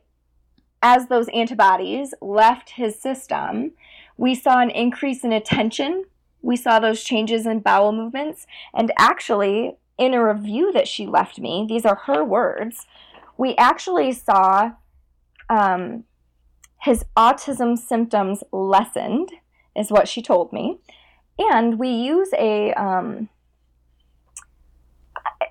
as 0.84 1.06
those 1.06 1.28
antibodies 1.28 2.12
left 2.20 2.70
his 2.70 3.00
system, 3.00 3.72
we 4.18 4.34
saw 4.34 4.60
an 4.60 4.68
increase 4.68 5.24
in 5.24 5.32
attention. 5.32 6.04
We 6.42 6.56
saw 6.56 6.78
those 6.78 7.02
changes 7.02 7.46
in 7.46 7.60
bowel 7.60 7.90
movements. 7.90 8.46
And 8.74 8.92
actually, 8.98 9.78
in 9.96 10.12
a 10.12 10.22
review 10.22 10.72
that 10.72 10.86
she 10.86 11.06
left 11.06 11.40
me, 11.40 11.64
these 11.66 11.86
are 11.86 12.02
her 12.04 12.22
words, 12.22 12.86
we 13.38 13.56
actually 13.56 14.12
saw 14.12 14.72
um, 15.48 16.04
his 16.82 17.02
autism 17.16 17.78
symptoms 17.78 18.44
lessened, 18.52 19.30
is 19.74 19.90
what 19.90 20.06
she 20.06 20.20
told 20.20 20.52
me. 20.52 20.80
And 21.38 21.78
we 21.78 21.88
use 21.88 22.28
a, 22.38 22.74
um, 22.74 23.30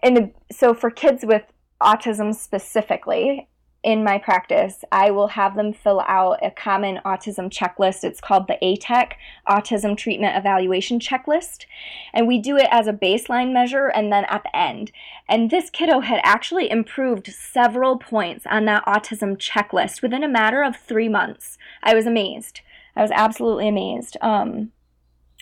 in 0.03 0.31
so 0.51 0.75
for 0.75 0.91
kids 0.91 1.25
with 1.25 1.43
autism 1.81 2.35
specifically, 2.35 3.49
in 3.83 4.01
my 4.01 4.17
practice, 4.17 4.85
I 4.93 5.11
will 5.11 5.27
have 5.27 5.55
them 5.55 5.73
fill 5.73 6.01
out 6.07 6.39
a 6.41 6.49
common 6.49 7.01
autism 7.05 7.51
checklist. 7.51 8.05
It's 8.05 8.21
called 8.21 8.47
the 8.47 8.57
ATEC, 8.63 9.11
Autism 9.47 9.97
Treatment 9.97 10.37
Evaluation 10.37 10.99
Checklist. 10.99 11.65
And 12.13 12.25
we 12.25 12.39
do 12.39 12.55
it 12.55 12.67
as 12.71 12.87
a 12.87 12.93
baseline 12.93 13.51
measure 13.51 13.87
and 13.87 14.11
then 14.11 14.23
at 14.29 14.43
the 14.43 14.55
end. 14.55 14.93
And 15.27 15.51
this 15.51 15.69
kiddo 15.69 15.99
had 15.99 16.21
actually 16.23 16.71
improved 16.71 17.27
several 17.27 17.97
points 17.97 18.45
on 18.49 18.63
that 18.65 18.85
autism 18.85 19.37
checklist 19.37 20.01
within 20.01 20.23
a 20.23 20.29
matter 20.29 20.63
of 20.63 20.77
three 20.77 21.09
months. 21.09 21.57
I 21.83 21.93
was 21.93 22.05
amazed. 22.05 22.61
I 22.95 23.01
was 23.01 23.11
absolutely 23.11 23.67
amazed. 23.67 24.15
Um, 24.21 24.71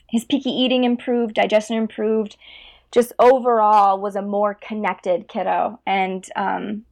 his 0.09 0.25
picky 0.25 0.49
eating 0.49 0.83
improved, 0.83 1.35
digestion 1.35 1.77
improved, 1.77 2.37
just 2.91 3.13
overall 3.19 3.99
was 3.99 4.15
a 4.15 4.21
more 4.21 4.55
connected 4.55 5.27
kiddo. 5.27 5.79
And, 5.85 6.27
um, 6.35 6.85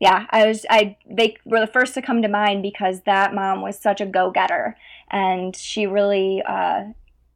yeah, 0.00 0.26
I 0.30 0.46
was 0.46 0.64
I 0.70 0.96
they 1.08 1.36
were 1.44 1.60
the 1.60 1.66
first 1.66 1.94
to 1.94 2.02
come 2.02 2.22
to 2.22 2.28
mind 2.28 2.62
because 2.62 3.02
that 3.02 3.34
mom 3.34 3.62
was 3.62 3.78
such 3.78 4.00
a 4.00 4.06
go-getter 4.06 4.76
and 5.10 5.56
she 5.56 5.86
really 5.86 6.42
uh, 6.46 6.84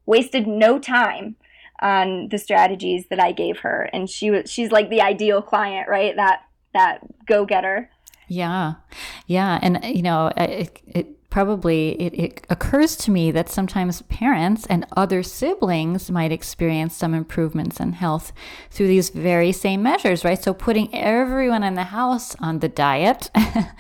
wasted 0.06 0.46
no 0.46 0.78
time 0.78 1.36
on 1.80 2.28
the 2.28 2.38
strategies 2.38 3.06
that 3.08 3.18
I 3.18 3.32
gave 3.32 3.58
her 3.60 3.90
and 3.92 4.08
she 4.08 4.30
was 4.30 4.50
she's 4.50 4.70
like 4.70 4.90
the 4.90 5.00
ideal 5.00 5.42
client, 5.42 5.88
right? 5.88 6.14
That 6.14 6.42
that 6.72 7.00
go-getter. 7.26 7.90
Yeah. 8.28 8.74
Yeah, 9.26 9.58
and 9.60 9.84
you 9.84 10.02
know, 10.02 10.32
it, 10.36 10.80
it 10.86 11.08
probably 11.32 11.92
it, 11.92 12.12
it, 12.12 12.46
occurs 12.50 12.94
to 12.94 13.10
me 13.10 13.30
that 13.30 13.48
sometimes 13.48 14.02
parents 14.02 14.66
and 14.66 14.86
other 14.94 15.22
siblings 15.22 16.10
might 16.10 16.30
experience 16.30 16.94
some 16.94 17.14
improvements 17.14 17.80
in 17.80 17.94
health 17.94 18.34
through 18.70 18.86
these 18.86 19.08
very 19.08 19.50
same 19.50 19.82
measures, 19.82 20.26
right? 20.26 20.42
So 20.42 20.52
putting 20.52 20.94
everyone 20.94 21.62
in 21.62 21.74
the 21.74 21.84
house 21.84 22.36
on 22.38 22.58
the 22.58 22.68
diet 22.68 23.30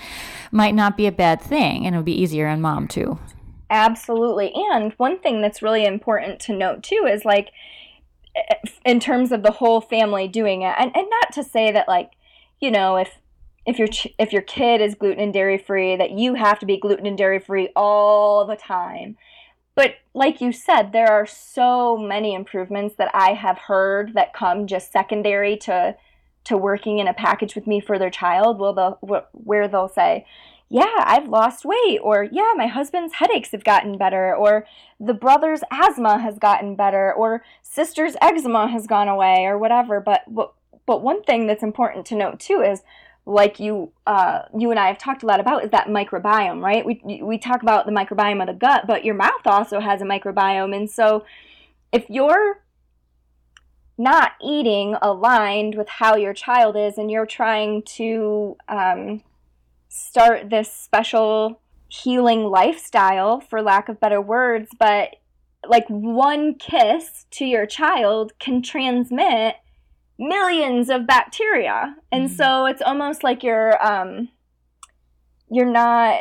might 0.50 0.74
not 0.74 0.96
be 0.96 1.06
a 1.06 1.12
bad 1.12 1.42
thing, 1.42 1.84
and 1.84 1.94
it 1.94 1.98
would 1.98 2.06
be 2.06 2.22
easier 2.22 2.48
on 2.48 2.62
mom 2.62 2.88
too. 2.88 3.18
Absolutely. 3.68 4.50
And 4.54 4.94
one 4.94 5.18
thing 5.18 5.42
that's 5.42 5.60
really 5.60 5.84
important 5.84 6.40
to 6.40 6.56
note 6.56 6.82
too 6.82 7.06
is 7.06 7.26
like, 7.26 7.50
eh, 8.34 8.40
eh, 8.48 8.70
in 8.86 8.98
terms 8.98 9.30
of 9.30 9.42
the 9.42 9.52
whole 9.52 9.82
family 9.82 10.26
doing 10.26 10.62
it, 10.62 10.74
and, 10.78 10.90
and 10.96 11.06
not 11.10 11.34
to 11.34 11.44
say 11.44 11.70
that 11.70 11.86
like, 11.86 12.12
you 12.62 12.70
know, 12.70 12.96
if 12.96 13.18
if 13.66 13.78
your 13.78 13.88
ch- 13.88 14.14
if 14.18 14.32
your 14.32 14.42
kid 14.42 14.80
is 14.80 14.94
gluten 14.94 15.22
and 15.22 15.32
dairy 15.32 15.58
free 15.58 15.96
that 15.96 16.10
you 16.12 16.34
have 16.34 16.58
to 16.58 16.66
be 16.66 16.76
gluten 16.76 17.06
and 17.06 17.18
dairy 17.18 17.38
free 17.38 17.68
all 17.76 18.44
the 18.44 18.56
time. 18.56 19.16
But 19.74 19.94
like 20.14 20.40
you 20.40 20.52
said 20.52 20.92
there 20.92 21.10
are 21.10 21.26
so 21.26 21.96
many 21.96 22.34
improvements 22.34 22.96
that 22.96 23.10
i 23.14 23.32
have 23.32 23.58
heard 23.58 24.14
that 24.14 24.34
come 24.34 24.66
just 24.66 24.92
secondary 24.92 25.56
to 25.58 25.96
to 26.44 26.56
working 26.56 26.98
in 26.98 27.06
a 27.06 27.14
package 27.14 27.54
with 27.54 27.66
me 27.68 27.80
for 27.80 27.98
their 27.98 28.10
child. 28.10 28.58
Will 28.58 28.72
they'll, 28.72 29.28
where 29.32 29.68
they'll 29.68 29.88
say 29.88 30.26
yeah 30.68 30.94
i've 31.00 31.28
lost 31.28 31.64
weight 31.64 31.98
or 32.02 32.28
yeah 32.32 32.52
my 32.56 32.66
husband's 32.66 33.14
headaches 33.14 33.52
have 33.52 33.62
gotten 33.62 33.98
better 33.98 34.34
or 34.34 34.66
the 34.98 35.14
brother's 35.14 35.60
asthma 35.70 36.18
has 36.18 36.38
gotten 36.38 36.76
better 36.76 37.12
or 37.12 37.42
sister's 37.72 38.14
eczema 38.20 38.68
has 38.68 38.86
gone 38.86 39.08
away 39.08 39.44
or 39.46 39.58
whatever. 39.58 40.00
But, 40.00 40.22
but 40.86 41.02
one 41.02 41.22
thing 41.22 41.46
that's 41.46 41.62
important 41.62 42.06
to 42.06 42.14
note 42.14 42.38
too 42.38 42.60
is 42.60 42.82
like 43.24 43.60
you 43.60 43.92
uh, 44.06 44.42
you 44.58 44.70
and 44.70 44.80
I 44.80 44.88
have 44.88 44.98
talked 44.98 45.22
a 45.22 45.26
lot 45.26 45.40
about 45.40 45.64
is 45.64 45.70
that 45.70 45.88
microbiome, 45.88 46.60
right? 46.60 46.84
We 46.84 47.20
we 47.22 47.38
talk 47.38 47.62
about 47.62 47.86
the 47.86 47.92
microbiome 47.92 48.40
of 48.40 48.48
the 48.48 48.54
gut, 48.54 48.86
but 48.86 49.04
your 49.04 49.14
mouth 49.14 49.46
also 49.46 49.80
has 49.80 50.02
a 50.02 50.04
microbiome, 50.04 50.76
and 50.76 50.90
so 50.90 51.24
if 51.92 52.04
you're 52.08 52.62
not 53.98 54.32
eating 54.42 54.96
aligned 55.02 55.76
with 55.76 55.88
how 55.88 56.16
your 56.16 56.34
child 56.34 56.76
is, 56.76 56.98
and 56.98 57.10
you're 57.10 57.26
trying 57.26 57.82
to 57.82 58.56
um, 58.68 59.22
start 59.88 60.50
this 60.50 60.72
special 60.72 61.60
healing 61.88 62.44
lifestyle, 62.44 63.40
for 63.40 63.62
lack 63.62 63.88
of 63.88 64.00
better 64.00 64.20
words, 64.20 64.70
but 64.78 65.16
like 65.68 65.86
one 65.88 66.54
kiss 66.54 67.26
to 67.30 67.44
your 67.44 67.66
child 67.66 68.32
can 68.40 68.62
transmit 68.62 69.56
millions 70.18 70.90
of 70.90 71.06
bacteria. 71.06 71.96
And 72.10 72.26
mm-hmm. 72.26 72.34
so 72.34 72.66
it's 72.66 72.82
almost 72.82 73.22
like 73.22 73.42
you're 73.42 73.84
um 73.84 74.28
you're 75.50 75.70
not 75.70 76.20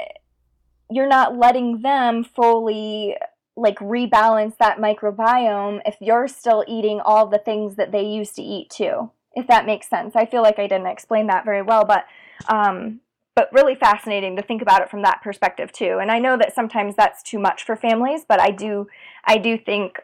you're 0.89 1.07
not 1.07 1.37
letting 1.37 1.81
them 1.81 2.23
fully 2.23 3.15
like 3.55 3.77
rebalance 3.79 4.57
that 4.57 4.77
microbiome 4.77 5.81
if 5.85 5.95
you're 6.01 6.27
still 6.27 6.63
eating 6.67 6.99
all 6.99 7.27
the 7.27 7.37
things 7.37 7.75
that 7.75 7.91
they 7.91 8.03
used 8.03 8.35
to 8.35 8.41
eat 8.41 8.69
too. 8.69 9.11
If 9.33 9.47
that 9.47 9.65
makes 9.65 9.87
sense. 9.87 10.15
I 10.15 10.25
feel 10.25 10.41
like 10.41 10.59
I 10.59 10.67
didn't 10.67 10.87
explain 10.87 11.27
that 11.27 11.45
very 11.45 11.61
well, 11.61 11.85
but 11.85 12.05
um 12.49 13.01
but 13.33 13.51
really 13.53 13.75
fascinating 13.75 14.35
to 14.35 14.41
think 14.41 14.61
about 14.61 14.81
it 14.81 14.89
from 14.89 15.03
that 15.03 15.21
perspective 15.23 15.71
too. 15.71 15.99
And 16.01 16.11
I 16.11 16.19
know 16.19 16.37
that 16.37 16.53
sometimes 16.53 16.95
that's 16.95 17.23
too 17.23 17.39
much 17.39 17.63
for 17.63 17.75
families, 17.75 18.25
but 18.27 18.41
I 18.41 18.51
do 18.51 18.87
I 19.25 19.37
do 19.37 19.57
think 19.57 19.99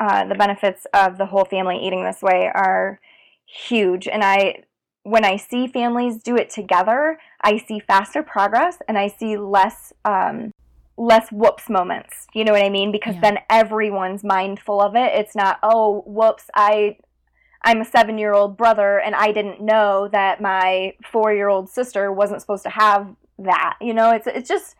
uh, 0.00 0.24
the 0.24 0.34
benefits 0.34 0.86
of 0.94 1.18
the 1.18 1.26
whole 1.26 1.44
family 1.44 1.76
eating 1.76 2.04
this 2.04 2.22
way 2.22 2.50
are 2.54 3.00
huge. 3.50 4.06
And 4.06 4.22
I, 4.22 4.62
when 5.02 5.24
I 5.24 5.36
see 5.36 5.66
families 5.66 6.22
do 6.22 6.36
it 6.36 6.50
together, 6.50 7.18
I 7.42 7.58
see 7.58 7.80
faster 7.80 8.22
progress 8.22 8.78
and 8.86 8.98
I 8.98 9.08
see 9.08 9.36
less, 9.36 9.92
um, 10.04 10.52
less 10.96 11.30
whoops 11.30 11.68
moments. 11.68 12.26
You 12.34 12.44
know 12.44 12.52
what 12.52 12.64
I 12.64 12.68
mean? 12.68 12.92
Because 12.92 13.14
yeah. 13.16 13.20
then 13.22 13.38
everyone's 13.48 14.22
mindful 14.22 14.80
of 14.80 14.94
it. 14.94 15.12
It's 15.14 15.34
not, 15.34 15.58
oh, 15.62 16.02
whoops, 16.06 16.44
I, 16.54 16.98
I'm 17.62 17.80
a 17.80 17.84
seven 17.84 18.18
year 18.18 18.32
old 18.32 18.56
brother 18.56 19.00
and 19.00 19.14
I 19.14 19.32
didn't 19.32 19.60
know 19.60 20.08
that 20.12 20.40
my 20.40 20.94
four 21.10 21.34
year 21.34 21.48
old 21.48 21.68
sister 21.68 22.12
wasn't 22.12 22.40
supposed 22.40 22.62
to 22.64 22.70
have 22.70 23.14
that. 23.38 23.76
You 23.80 23.94
know, 23.94 24.10
it's, 24.10 24.26
it's 24.26 24.48
just 24.48 24.76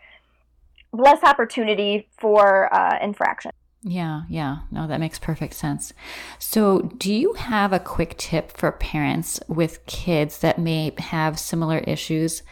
less 0.92 1.22
opportunity 1.22 2.09
for 2.18 2.72
uh, 2.74 2.98
infraction. 3.02 3.52
Yeah, 3.82 4.22
yeah. 4.28 4.58
No, 4.70 4.86
that 4.86 5.00
makes 5.00 5.18
perfect 5.18 5.54
sense. 5.54 5.94
So, 6.38 6.80
do 6.98 7.12
you 7.12 7.32
have 7.34 7.72
a 7.72 7.78
quick 7.78 8.18
tip 8.18 8.52
for 8.56 8.72
parents 8.72 9.40
with 9.48 9.84
kids 9.86 10.38
that 10.38 10.58
may 10.58 10.92
have 10.98 11.38
similar 11.38 11.78
issues? 11.78 12.42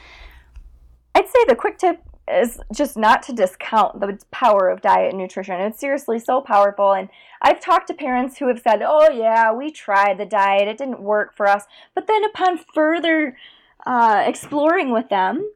I'd 1.15 1.29
say 1.29 1.45
the 1.47 1.55
quick 1.55 1.79
tip 1.79 2.01
is 2.31 2.61
just 2.75 2.97
not 2.97 3.23
to 3.25 3.33
discount 3.33 4.01
the 4.01 4.19
power 4.31 4.69
of 4.69 4.81
diet 4.81 5.11
and 5.11 5.19
nutrition. 5.19 5.61
It's 5.61 5.81
seriously 5.81 6.19
so 6.19 6.41
powerful. 6.41 6.93
And 6.93 7.09
I've 7.43 7.61
talked 7.61 7.89
to 7.89 7.95
parents 7.95 8.39
who 8.39 8.49
have 8.49 8.61
said, 8.61 8.83
oh, 8.83 9.11
yeah, 9.11 9.53
we 9.53 9.71
tried 9.71 10.19
the 10.19 10.27
diet, 10.27 10.69
it 10.69 10.79
didn't 10.79 11.01
work 11.01 11.37
for 11.37 11.47
us. 11.47 11.65
But 11.95 12.07
then, 12.07 12.25
upon 12.25 12.59
further 12.75 13.37
uh, 13.87 14.25
exploring 14.27 14.93
with 14.93 15.09
them, 15.09 15.51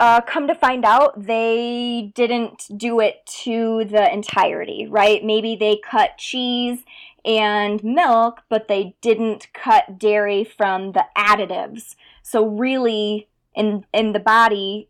uh, 0.00 0.20
come 0.20 0.46
to 0.46 0.54
find 0.54 0.84
out, 0.84 1.26
they 1.26 2.12
didn't 2.14 2.66
do 2.76 3.00
it 3.00 3.26
to 3.44 3.84
the 3.84 4.12
entirety, 4.12 4.86
right? 4.88 5.24
Maybe 5.24 5.56
they 5.56 5.80
cut 5.84 6.18
cheese 6.18 6.84
and 7.24 7.82
milk, 7.82 8.42
but 8.48 8.68
they 8.68 8.94
didn't 9.00 9.52
cut 9.52 9.98
dairy 9.98 10.44
from 10.44 10.92
the 10.92 11.04
additives. 11.16 11.96
So 12.22 12.46
really, 12.46 13.28
in 13.54 13.84
in 13.92 14.12
the 14.12 14.20
body, 14.20 14.88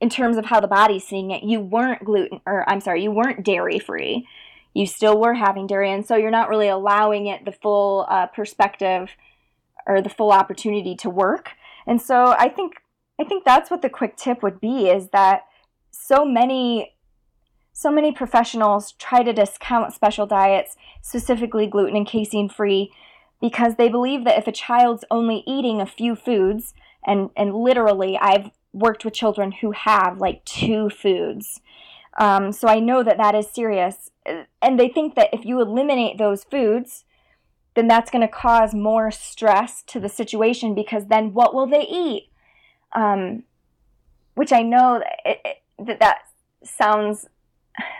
in 0.00 0.08
terms 0.08 0.36
of 0.36 0.46
how 0.46 0.60
the 0.60 0.66
body's 0.66 1.06
seeing 1.06 1.30
it, 1.30 1.42
you 1.42 1.60
weren't 1.60 2.04
gluten, 2.04 2.40
or 2.46 2.68
I'm 2.68 2.80
sorry, 2.80 3.02
you 3.02 3.10
weren't 3.10 3.44
dairy 3.44 3.78
free. 3.78 4.26
You 4.72 4.86
still 4.86 5.20
were 5.20 5.34
having 5.34 5.66
dairy, 5.66 5.90
and 5.92 6.06
so 6.06 6.16
you're 6.16 6.30
not 6.30 6.48
really 6.48 6.68
allowing 6.68 7.26
it 7.26 7.44
the 7.44 7.52
full 7.52 8.06
uh, 8.08 8.26
perspective 8.26 9.10
or 9.86 10.00
the 10.00 10.08
full 10.08 10.32
opportunity 10.32 10.94
to 10.96 11.10
work. 11.10 11.50
And 11.86 12.00
so 12.00 12.34
I 12.38 12.48
think 12.48 12.74
I 13.20 13.24
think 13.24 13.44
that's 13.44 13.70
what 13.70 13.82
the 13.82 13.90
quick 13.90 14.16
tip 14.16 14.42
would 14.42 14.60
be 14.60 14.88
is 14.88 15.08
that 15.10 15.42
so 15.90 16.24
many 16.24 16.94
so 17.72 17.90
many 17.90 18.12
professionals 18.12 18.92
try 18.92 19.22
to 19.22 19.32
discount 19.32 19.94
special 19.94 20.26
diets, 20.26 20.76
specifically 21.00 21.66
gluten 21.66 21.96
and 21.96 22.06
casein 22.06 22.48
free, 22.48 22.92
because 23.40 23.76
they 23.76 23.88
believe 23.88 24.24
that 24.24 24.36
if 24.36 24.46
a 24.46 24.52
child's 24.52 25.04
only 25.10 25.42
eating 25.46 25.80
a 25.80 25.86
few 25.86 26.14
foods, 26.14 26.74
and, 27.06 27.30
and 27.36 27.54
literally, 27.54 28.18
I've 28.18 28.50
worked 28.74 29.04
with 29.04 29.14
children 29.14 29.52
who 29.52 29.70
have 29.70 30.18
like 30.18 30.44
two 30.44 30.90
foods. 30.90 31.60
Um, 32.18 32.52
so 32.52 32.68
I 32.68 32.80
know 32.80 33.02
that 33.02 33.16
that 33.16 33.34
is 33.34 33.48
serious. 33.48 34.10
And 34.60 34.78
they 34.78 34.88
think 34.88 35.14
that 35.14 35.30
if 35.32 35.46
you 35.46 35.60
eliminate 35.62 36.18
those 36.18 36.44
foods, 36.44 37.04
then 37.74 37.88
that's 37.88 38.10
going 38.10 38.26
to 38.26 38.28
cause 38.28 38.74
more 38.74 39.10
stress 39.10 39.82
to 39.84 40.00
the 40.00 40.08
situation 40.08 40.74
because 40.74 41.06
then 41.06 41.32
what 41.32 41.54
will 41.54 41.66
they 41.66 41.86
eat? 41.88 42.29
Um, 42.94 43.44
which 44.34 44.52
I 44.52 44.62
know 44.62 45.02
it, 45.24 45.40
it, 45.44 45.56
that 45.78 46.00
that 46.00 46.22
sounds 46.64 47.28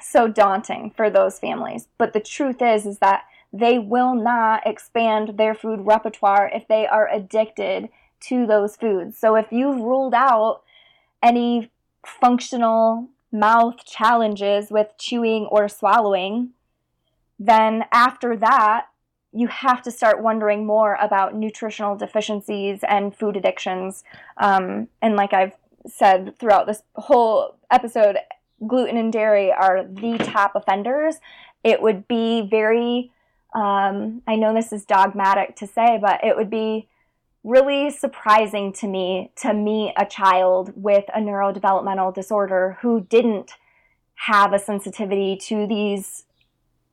so 0.02 0.28
daunting 0.28 0.90
for 0.90 1.10
those 1.10 1.38
families. 1.38 1.88
But 1.98 2.12
the 2.12 2.20
truth 2.20 2.60
is, 2.60 2.86
is 2.86 2.98
that 2.98 3.24
they 3.52 3.78
will 3.78 4.14
not 4.14 4.66
expand 4.66 5.36
their 5.36 5.54
food 5.54 5.80
repertoire 5.82 6.50
if 6.52 6.68
they 6.68 6.86
are 6.86 7.08
addicted 7.10 7.88
to 8.20 8.46
those 8.46 8.76
foods. 8.76 9.18
So 9.18 9.34
if 9.34 9.46
you've 9.50 9.80
ruled 9.80 10.14
out 10.14 10.62
any 11.22 11.70
functional 12.04 13.08
mouth 13.32 13.84
challenges 13.84 14.70
with 14.70 14.88
chewing 14.98 15.46
or 15.46 15.68
swallowing, 15.68 16.50
then 17.38 17.84
after 17.92 18.36
that, 18.36 18.86
you 19.32 19.46
have 19.48 19.82
to 19.82 19.90
start 19.90 20.22
wondering 20.22 20.66
more 20.66 20.96
about 21.00 21.34
nutritional 21.34 21.96
deficiencies 21.96 22.80
and 22.88 23.14
food 23.14 23.36
addictions. 23.36 24.02
Um, 24.36 24.88
and 25.00 25.16
like 25.16 25.32
I've 25.32 25.54
said 25.86 26.38
throughout 26.38 26.66
this 26.66 26.82
whole 26.96 27.56
episode, 27.70 28.16
gluten 28.66 28.96
and 28.96 29.12
dairy 29.12 29.52
are 29.52 29.84
the 29.84 30.18
top 30.18 30.52
offenders. 30.54 31.16
It 31.62 31.80
would 31.80 32.08
be 32.08 32.42
very, 32.42 33.12
um, 33.54 34.22
I 34.26 34.36
know 34.36 34.54
this 34.54 34.72
is 34.72 34.84
dogmatic 34.84 35.56
to 35.56 35.66
say, 35.66 35.98
but 36.00 36.24
it 36.24 36.36
would 36.36 36.50
be 36.50 36.88
really 37.42 37.90
surprising 37.90 38.72
to 38.74 38.86
me 38.86 39.30
to 39.36 39.54
meet 39.54 39.94
a 39.96 40.04
child 40.04 40.72
with 40.74 41.04
a 41.14 41.20
neurodevelopmental 41.20 42.14
disorder 42.14 42.78
who 42.82 43.00
didn't 43.00 43.52
have 44.14 44.52
a 44.52 44.58
sensitivity 44.58 45.36
to 45.36 45.66
these 45.66 46.24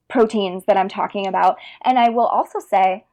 proteins 0.10 0.64
that 0.66 0.78
I'm 0.78 0.90
talking 0.90 1.28
about. 1.28 1.58
And 1.84 1.98
I 2.00 2.10
will 2.10 2.26
also 2.26 2.60
say 2.60 3.06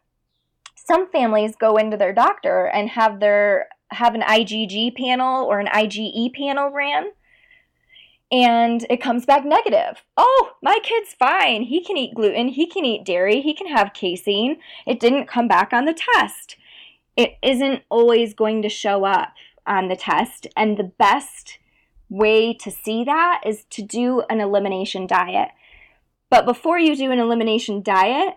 some 0.75 1.11
families 1.11 1.57
go 1.57 1.77
into 1.77 1.97
their 1.97 2.13
doctor 2.13 2.67
and 2.67 2.91
have 2.91 3.21
their 3.21 3.69
have 3.91 4.15
an 4.15 4.23
IgG 4.23 4.97
panel 4.97 5.45
or 5.45 5.61
an 5.61 5.69
IgE 5.69 6.35
panel 6.35 6.71
ran 6.71 7.11
and 8.35 8.85
it 8.91 9.01
comes 9.01 9.25
back 9.25 9.45
negative. 9.45 10.03
Oh, 10.17 10.53
my 10.63 10.79
kid's 10.83 11.15
fine. 11.15 11.63
He 11.63 11.85
can 11.85 11.97
eat 11.97 12.15
gluten, 12.15 12.49
he 12.49 12.67
can 12.67 12.85
eat 12.85 13.05
dairy, 13.05 13.41
he 13.41 13.55
can 13.55 13.69
have 13.69 13.95
casein. 13.95 14.57
It 14.87 14.99
didn't 14.99 15.29
come 15.29 15.47
back 15.47 15.73
on 15.73 15.85
the 15.85 15.95
test. 15.95 16.57
It 17.17 17.35
isn't 17.43 17.83
always 17.91 18.35
going 18.35 18.63
to 18.63 18.69
show 18.69 19.05
up 19.05 19.35
on 19.67 19.89
the 19.89 19.97
test, 19.97 20.47
and 20.57 20.77
the 20.77 20.83
best 20.99 21.59
way 22.11 22.53
to 22.55 22.71
see 22.71 23.05
that 23.05 23.43
is 23.47 23.65
to 23.71 23.83
do 23.83 24.23
an 24.29 24.41
elimination 24.41 25.07
diet. 25.07 25.51
But 26.31 26.47
before 26.47 26.79
you 26.79 26.97
do 26.97 27.11
an 27.11 27.19
elimination 27.19 27.83
diet, 27.83 28.35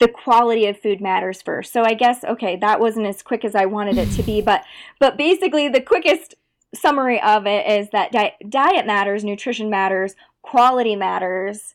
the 0.00 0.08
quality 0.08 0.66
of 0.66 0.80
food 0.80 1.00
matters 1.00 1.42
first. 1.42 1.72
So 1.72 1.82
I 1.82 1.94
guess 1.94 2.24
okay, 2.24 2.56
that 2.56 2.80
wasn't 2.80 3.06
as 3.06 3.22
quick 3.22 3.44
as 3.44 3.54
I 3.54 3.66
wanted 3.66 3.98
it 3.98 4.10
to 4.12 4.22
be, 4.22 4.40
but 4.50 4.64
but 4.98 5.16
basically 5.16 5.68
the 5.68 5.80
quickest 5.80 6.34
summary 6.74 7.20
of 7.20 7.46
it 7.46 7.66
is 7.66 7.88
that 7.90 8.12
di- 8.12 8.36
diet 8.48 8.86
matters, 8.86 9.24
nutrition 9.24 9.70
matters, 9.70 10.14
quality 10.42 10.96
matters. 10.96 11.74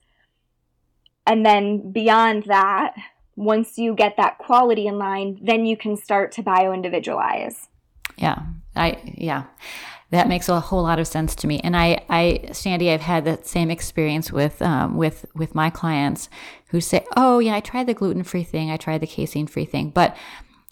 And 1.25 1.45
then 1.45 1.91
beyond 1.91 2.43
that, 2.43 2.95
once 3.35 3.77
you 3.77 3.95
get 3.95 4.17
that 4.17 4.37
quality 4.37 4.87
in 4.87 4.97
line, 4.97 5.39
then 5.41 5.65
you 5.65 5.77
can 5.77 5.95
start 5.97 6.31
to 6.33 6.43
bio 6.43 6.73
individualize. 6.73 7.69
Yeah. 8.17 8.39
I 8.75 9.15
yeah. 9.17 9.43
That 10.13 10.27
makes 10.27 10.47
a 10.47 10.59
whole 10.59 10.83
lot 10.83 10.99
of 10.99 11.07
sense 11.07 11.33
to 11.37 11.47
me. 11.47 11.59
And 11.63 11.75
I, 11.75 12.05
I, 12.07 12.49
Sandy, 12.51 12.91
I've 12.91 13.01
had 13.01 13.25
that 13.25 13.47
same 13.47 13.71
experience 13.71 14.31
with, 14.31 14.61
um, 14.61 14.95
with, 14.95 15.25
with 15.33 15.55
my 15.55 15.71
clients 15.71 16.29
who 16.67 16.81
say, 16.81 17.03
"Oh, 17.17 17.39
yeah, 17.39 17.55
I 17.55 17.61
tried 17.61 17.87
the 17.87 17.95
gluten 17.95 18.23
free 18.23 18.43
thing, 18.43 18.69
I 18.69 18.77
tried 18.77 19.01
the 19.01 19.07
casein 19.07 19.47
free 19.47 19.65
thing." 19.65 19.89
But 19.89 20.15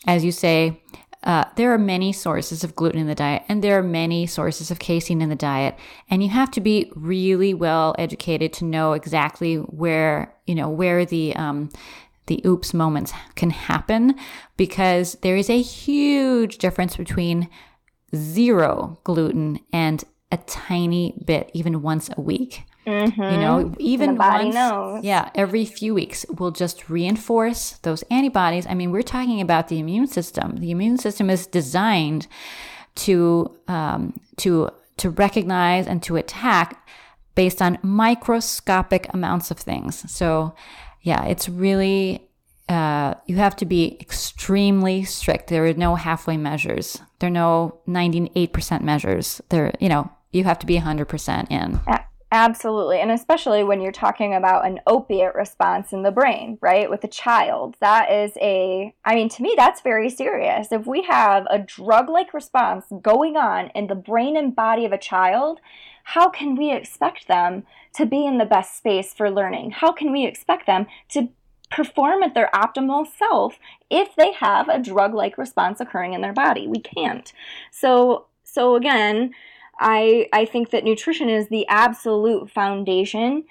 as 0.06 0.23
you 0.23 0.32
say, 0.32 0.84
uh, 1.23 1.45
there 1.56 1.73
are 1.73 1.80
many 1.80 2.13
sources 2.13 2.63
of 2.63 2.75
gluten 2.75 2.99
in 2.99 3.08
the 3.08 3.15
diet 3.15 3.41
and 3.49 3.63
there 3.63 3.80
are 3.80 3.84
many 3.84 4.27
sources 4.27 4.69
of 4.69 4.77
casein 4.77 5.21
in 5.21 5.30
the 5.30 5.36
diet 5.36 5.75
and 6.10 6.23
you 6.23 6.30
have 6.30 6.49
to 6.49 6.62
be 6.62 6.91
really 6.95 7.54
well 7.54 7.95
educated 7.99 8.51
to 8.54 8.65
know 8.65 8.93
exactly 8.93 9.58
where 9.58 10.34
you 10.47 10.56
know 10.56 10.67
where 10.67 11.06
the 11.06 11.36
um, 11.36 11.69
the 12.25 12.41
oops 12.43 12.73
moments 12.73 13.13
can 13.36 13.51
happen 13.51 14.15
because 14.58 15.13
there 15.21 15.36
is 15.36 15.49
a 15.49 15.62
huge 15.62 16.58
difference 16.58 16.97
between 16.97 17.47
zero 18.15 19.00
gluten 19.04 19.60
and 19.71 20.04
a 20.32 20.38
tiny 20.38 21.21
bit 21.26 21.50
even 21.54 21.82
once 21.82 22.10
a 22.15 22.21
week 22.21 22.63
Mm-hmm. 22.88 23.21
You 23.21 23.38
know, 23.38 23.76
even 23.78 24.17
once, 24.17 24.56
knows. 24.56 25.04
yeah, 25.04 25.30
every 25.36 25.65
few 25.65 25.93
weeks, 25.93 26.26
we'll 26.30 26.52
just 26.52 26.89
reinforce 26.89 27.74
those 27.84 28.02
antibodies. 28.10 28.65
I 28.65 28.74
mean, 28.74 28.91
we're 28.91 29.04
talking 29.04 29.39
about 29.39 29.67
the 29.67 29.78
immune 29.78 30.08
system. 30.08 30.58
The 30.58 30.71
immune 30.71 30.97
system 30.97 31.30
is 31.30 31.45
designed 31.45 32.28
to 32.95 33.56
um, 33.67 34.19
to 34.38 34.71
to 34.97 35.10
recognize 35.12 35.86
and 35.86 36.02
to 36.04 36.15
attack 36.15 36.88
based 37.36 37.62
on 37.62 37.78
microscopic 37.84 39.08
amounts 39.13 39.52
of 39.52 39.60
things. 39.60 40.12
So, 40.12 40.56
yeah, 41.02 41.24
it's 41.26 41.47
really 41.47 42.31
uh, 42.72 43.16
you 43.26 43.36
have 43.36 43.56
to 43.58 43.66
be 43.66 43.98
extremely 44.00 45.04
strict. 45.04 45.48
There 45.50 45.66
are 45.66 45.74
no 45.74 45.96
halfway 45.96 46.38
measures. 46.38 47.02
There 47.20 47.28
are 47.28 47.32
no 47.32 47.80
98% 47.88 48.82
measures. 48.82 49.42
There, 49.50 49.74
you 49.80 49.90
know, 49.90 50.12
you 50.32 50.46
have 50.46 50.60
to 50.60 50.66
be 50.66 50.78
100% 50.78 51.52
in. 51.52 51.80
Absolutely. 52.34 53.02
And 53.02 53.12
especially 53.12 53.62
when 53.66 53.82
you're 53.82 53.92
talking 53.92 54.34
about 54.34 54.66
an 54.66 54.80
opiate 54.88 55.36
response 55.36 55.92
in 55.92 56.04
the 56.04 56.12
brain, 56.12 56.58
right? 56.62 56.90
With 56.90 57.04
a 57.04 57.10
child. 57.10 57.76
That 57.82 58.10
is 58.10 58.32
a, 58.42 58.96
I 59.04 59.16
mean, 59.16 59.28
to 59.30 59.44
me, 59.44 59.54
that's 59.58 59.82
very 59.82 60.10
serious. 60.10 60.72
If 60.72 60.88
we 60.88 61.04
have 61.04 61.46
a 61.50 61.60
drug 61.60 62.10
like 62.10 62.34
response 62.34 62.86
going 63.02 63.36
on 63.36 63.68
in 63.76 63.88
the 63.88 63.96
brain 63.96 64.38
and 64.38 64.56
body 64.56 64.86
of 64.86 64.94
a 64.94 64.98
child, 64.98 65.60
how 66.06 66.30
can 66.30 66.56
we 66.56 66.72
expect 66.72 67.28
them 67.28 67.64
to 67.96 68.06
be 68.06 68.26
in 68.26 68.38
the 68.38 68.46
best 68.46 68.78
space 68.78 69.14
for 69.14 69.30
learning? 69.30 69.72
How 69.72 69.92
can 69.92 70.14
we 70.14 70.26
expect 70.26 70.68
them 70.68 70.88
to 71.10 71.28
perform 71.72 72.22
at 72.22 72.34
their 72.34 72.50
optimal 72.54 73.08
self 73.18 73.58
if 73.90 74.16
they 74.16 74.34
have 74.34 74.70
a 74.70 74.80
drug 74.80 75.14
like 75.14 75.38
response 75.38 75.80
occurring 75.80 76.14
in 76.14 76.22
their 76.22 76.34
body? 76.34 76.68
We 76.68 76.80
can't. 76.80 77.32
So, 77.72 78.28
so 78.44 78.76
again, 78.76 79.34
I 79.80 80.28
I 80.32 80.46
think 80.46 80.70
that 80.70 80.84
nutrition 80.84 81.30
is 81.30 81.48
the 81.48 81.67
absolute 81.67 82.52
foundation. 82.52 83.46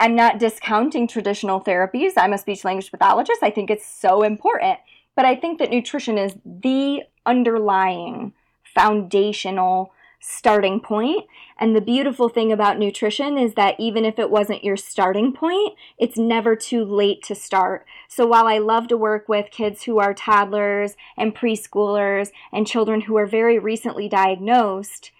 I'm 0.00 0.16
not 0.16 0.38
discounting 0.38 1.06
traditional 1.06 1.60
therapies. 1.60 2.12
I'm 2.16 2.32
a 2.32 2.38
speech 2.38 2.64
language 2.64 2.90
pathologist. 2.90 3.42
I 3.42 3.50
think 3.50 3.70
it's 3.70 3.86
so 3.86 4.22
important. 4.22 4.78
But 5.14 5.26
I 5.26 5.36
think 5.36 5.58
that 5.58 5.70
nutrition 5.70 6.16
is 6.16 6.34
the 6.44 7.02
underlying 7.26 8.32
foundational 8.74 9.92
starting 10.20 10.80
point. 10.80 11.26
And 11.58 11.74
the 11.74 11.80
beautiful 11.80 12.28
thing 12.28 12.52
about 12.52 12.78
nutrition 12.78 13.38
is 13.38 13.54
that 13.54 13.78
even 13.78 14.04
if 14.04 14.18
it 14.18 14.30
wasn't 14.30 14.62
your 14.62 14.76
starting 14.76 15.32
point, 15.32 15.74
it's 15.98 16.18
never 16.18 16.54
too 16.54 16.84
late 16.84 17.22
to 17.24 17.34
start. 17.34 17.86
So 18.08 18.26
while 18.26 18.46
I 18.46 18.58
love 18.58 18.86
to 18.88 18.96
work 18.96 19.28
with 19.28 19.50
kids 19.50 19.82
who 19.82 19.98
are 19.98 20.14
toddlers 20.14 20.94
and 21.16 21.34
preschoolers 21.34 22.30
and 22.52 22.66
children 22.66 23.02
who 23.02 23.16
are 23.16 23.26
very 23.26 23.58
recently 23.58 24.08
diagnosed, 24.08 25.10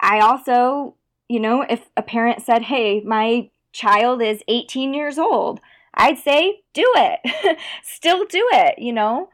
I 0.00 0.20
also, 0.20 0.94
you 1.28 1.40
know, 1.40 1.62
if 1.62 1.88
a 1.96 2.02
parent 2.02 2.42
said, 2.42 2.62
hey, 2.62 3.00
my 3.00 3.50
child 3.72 4.22
is 4.22 4.42
18 4.48 4.92
years 4.92 5.18
old, 5.18 5.60
I'd 5.94 6.18
say, 6.18 6.60
do 6.74 6.84
it. 6.96 7.58
Still 7.82 8.26
do 8.26 8.46
it, 8.52 8.78
you 8.78 8.92
know? 8.92 9.30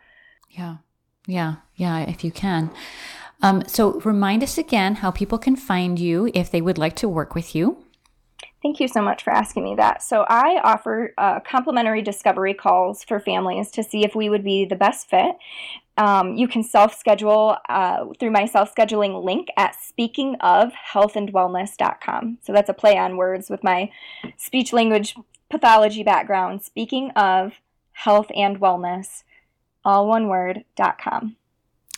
Yeah. 0.50 0.76
Yeah. 1.26 1.57
Yeah. 1.74 2.00
If 2.00 2.22
you 2.22 2.30
can. 2.30 2.70
Um, 3.43 3.64
so, 3.66 3.99
remind 4.01 4.43
us 4.45 4.57
again 4.57 4.95
how 4.97 5.11
people 5.11 5.38
can 5.38 5.57
find 5.57 5.99
you 5.99 6.30
if 6.32 6.51
they 6.51 6.62
would 6.62 6.78
like 6.78 6.95
to 6.97 7.09
work 7.09 7.34
with 7.34 7.55
you. 7.57 7.84
Thank 8.62 8.78
you 8.78 8.86
so 8.86 9.03
much 9.03 9.24
for 9.24 9.32
asking 9.32 9.64
me 9.64 9.74
that. 9.74 10.01
So, 10.03 10.24
I 10.28 10.61
offer 10.62 11.12
uh, 11.18 11.40
complimentary 11.40 12.03
discovery 12.03 12.55
calls 12.55 13.03
for 13.03 13.18
families 13.18 13.72
to 13.72 13.82
see 13.82 14.05
if 14.05 14.14
we 14.14 14.28
would 14.28 14.45
be 14.45 14.64
the 14.64 14.76
best 14.76 15.11
fit. 15.11 15.34
Um, 15.99 16.36
you 16.36 16.47
can 16.47 16.62
self 16.62 16.97
schedule 16.97 17.57
uh, 17.68 18.05
through 18.20 18.30
my 18.30 18.47
self 18.47 18.72
scheduling 18.72 19.24
link 19.24 19.49
at 19.57 19.74
speakingofhealthandwellness.com. 19.76 22.38
So, 22.43 22.53
that's 22.53 22.70
a 22.70 22.74
play 22.74 22.97
on 22.97 23.16
words 23.16 23.51
with 23.51 23.64
my 23.64 23.90
speech 24.36 24.72
language 24.72 25.16
pathology 25.51 26.05
background. 26.05 26.62
Speaking 26.62 27.11
of 27.16 27.55
health 27.90 28.30
and 28.36 28.61
wellness, 28.61 29.24
all 29.84 30.07
one 30.07 30.28
word, 30.28 30.64
dot 30.76 31.01
com. 31.01 31.34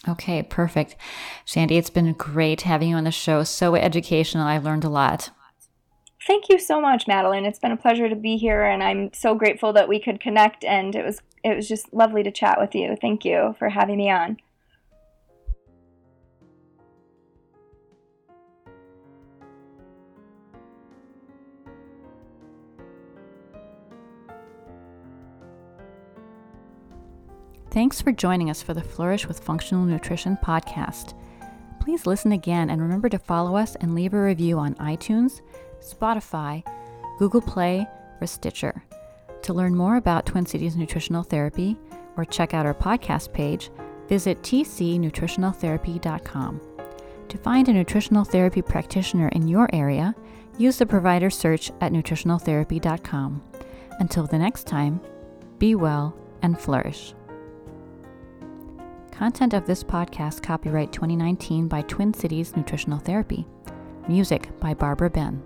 Okay, 0.08 0.42
perfect. 0.42 0.96
Shandy, 1.44 1.76
it's 1.76 1.90
been 1.90 2.12
great 2.12 2.62
having 2.62 2.90
you 2.90 2.96
on 2.96 3.04
the 3.04 3.10
show. 3.10 3.42
So 3.42 3.74
educational. 3.74 4.46
I've 4.46 4.64
learned 4.64 4.84
a 4.84 4.90
lot. 4.90 5.30
Thank 6.26 6.48
you 6.48 6.58
so 6.58 6.80
much, 6.80 7.06
Madeline. 7.06 7.44
It's 7.44 7.58
been 7.58 7.72
a 7.72 7.76
pleasure 7.76 8.08
to 8.08 8.16
be 8.16 8.36
here, 8.36 8.64
and 8.64 8.82
I'm 8.82 9.12
so 9.12 9.34
grateful 9.34 9.72
that 9.74 9.88
we 9.88 10.00
could 10.00 10.20
connect. 10.20 10.64
And 10.64 10.94
it 10.94 11.04
was 11.04 11.20
it 11.42 11.54
was 11.54 11.68
just 11.68 11.92
lovely 11.92 12.22
to 12.22 12.30
chat 12.30 12.58
with 12.58 12.74
you. 12.74 12.96
Thank 13.00 13.24
you 13.24 13.54
for 13.58 13.68
having 13.68 13.98
me 13.98 14.10
on. 14.10 14.38
Thanks 27.74 28.00
for 28.00 28.12
joining 28.12 28.48
us 28.50 28.62
for 28.62 28.72
the 28.72 28.80
Flourish 28.80 29.26
with 29.26 29.40
Functional 29.40 29.84
Nutrition 29.84 30.38
podcast. 30.40 31.14
Please 31.80 32.06
listen 32.06 32.30
again 32.30 32.70
and 32.70 32.80
remember 32.80 33.08
to 33.08 33.18
follow 33.18 33.56
us 33.56 33.74
and 33.74 33.96
leave 33.96 34.14
a 34.14 34.22
review 34.22 34.60
on 34.60 34.76
iTunes, 34.76 35.40
Spotify, 35.80 36.64
Google 37.18 37.40
Play, 37.40 37.84
or 38.20 38.28
Stitcher. 38.28 38.84
To 39.42 39.52
learn 39.52 39.74
more 39.74 39.96
about 39.96 40.24
Twin 40.24 40.46
Cities 40.46 40.76
Nutritional 40.76 41.24
Therapy 41.24 41.76
or 42.16 42.24
check 42.24 42.54
out 42.54 42.64
our 42.64 42.74
podcast 42.74 43.32
page, 43.32 43.70
visit 44.08 44.40
tcnutritionaltherapy.com. 44.42 46.60
To 47.28 47.38
find 47.38 47.68
a 47.68 47.72
nutritional 47.72 48.24
therapy 48.24 48.62
practitioner 48.62 49.30
in 49.30 49.48
your 49.48 49.68
area, 49.72 50.14
use 50.58 50.78
the 50.78 50.86
provider 50.86 51.28
search 51.28 51.72
at 51.80 51.90
nutritionaltherapy.com. 51.90 53.42
Until 53.98 54.28
the 54.28 54.38
next 54.38 54.68
time, 54.68 55.00
be 55.58 55.74
well 55.74 56.16
and 56.40 56.56
flourish. 56.56 57.14
Content 59.16 59.54
of 59.54 59.64
this 59.64 59.84
podcast 59.84 60.42
copyright 60.42 60.90
2019 60.90 61.68
by 61.68 61.82
Twin 61.82 62.12
Cities 62.12 62.56
Nutritional 62.56 62.98
Therapy. 62.98 63.46
Music 64.08 64.48
by 64.58 64.74
Barbara 64.74 65.08
Ben. 65.08 65.40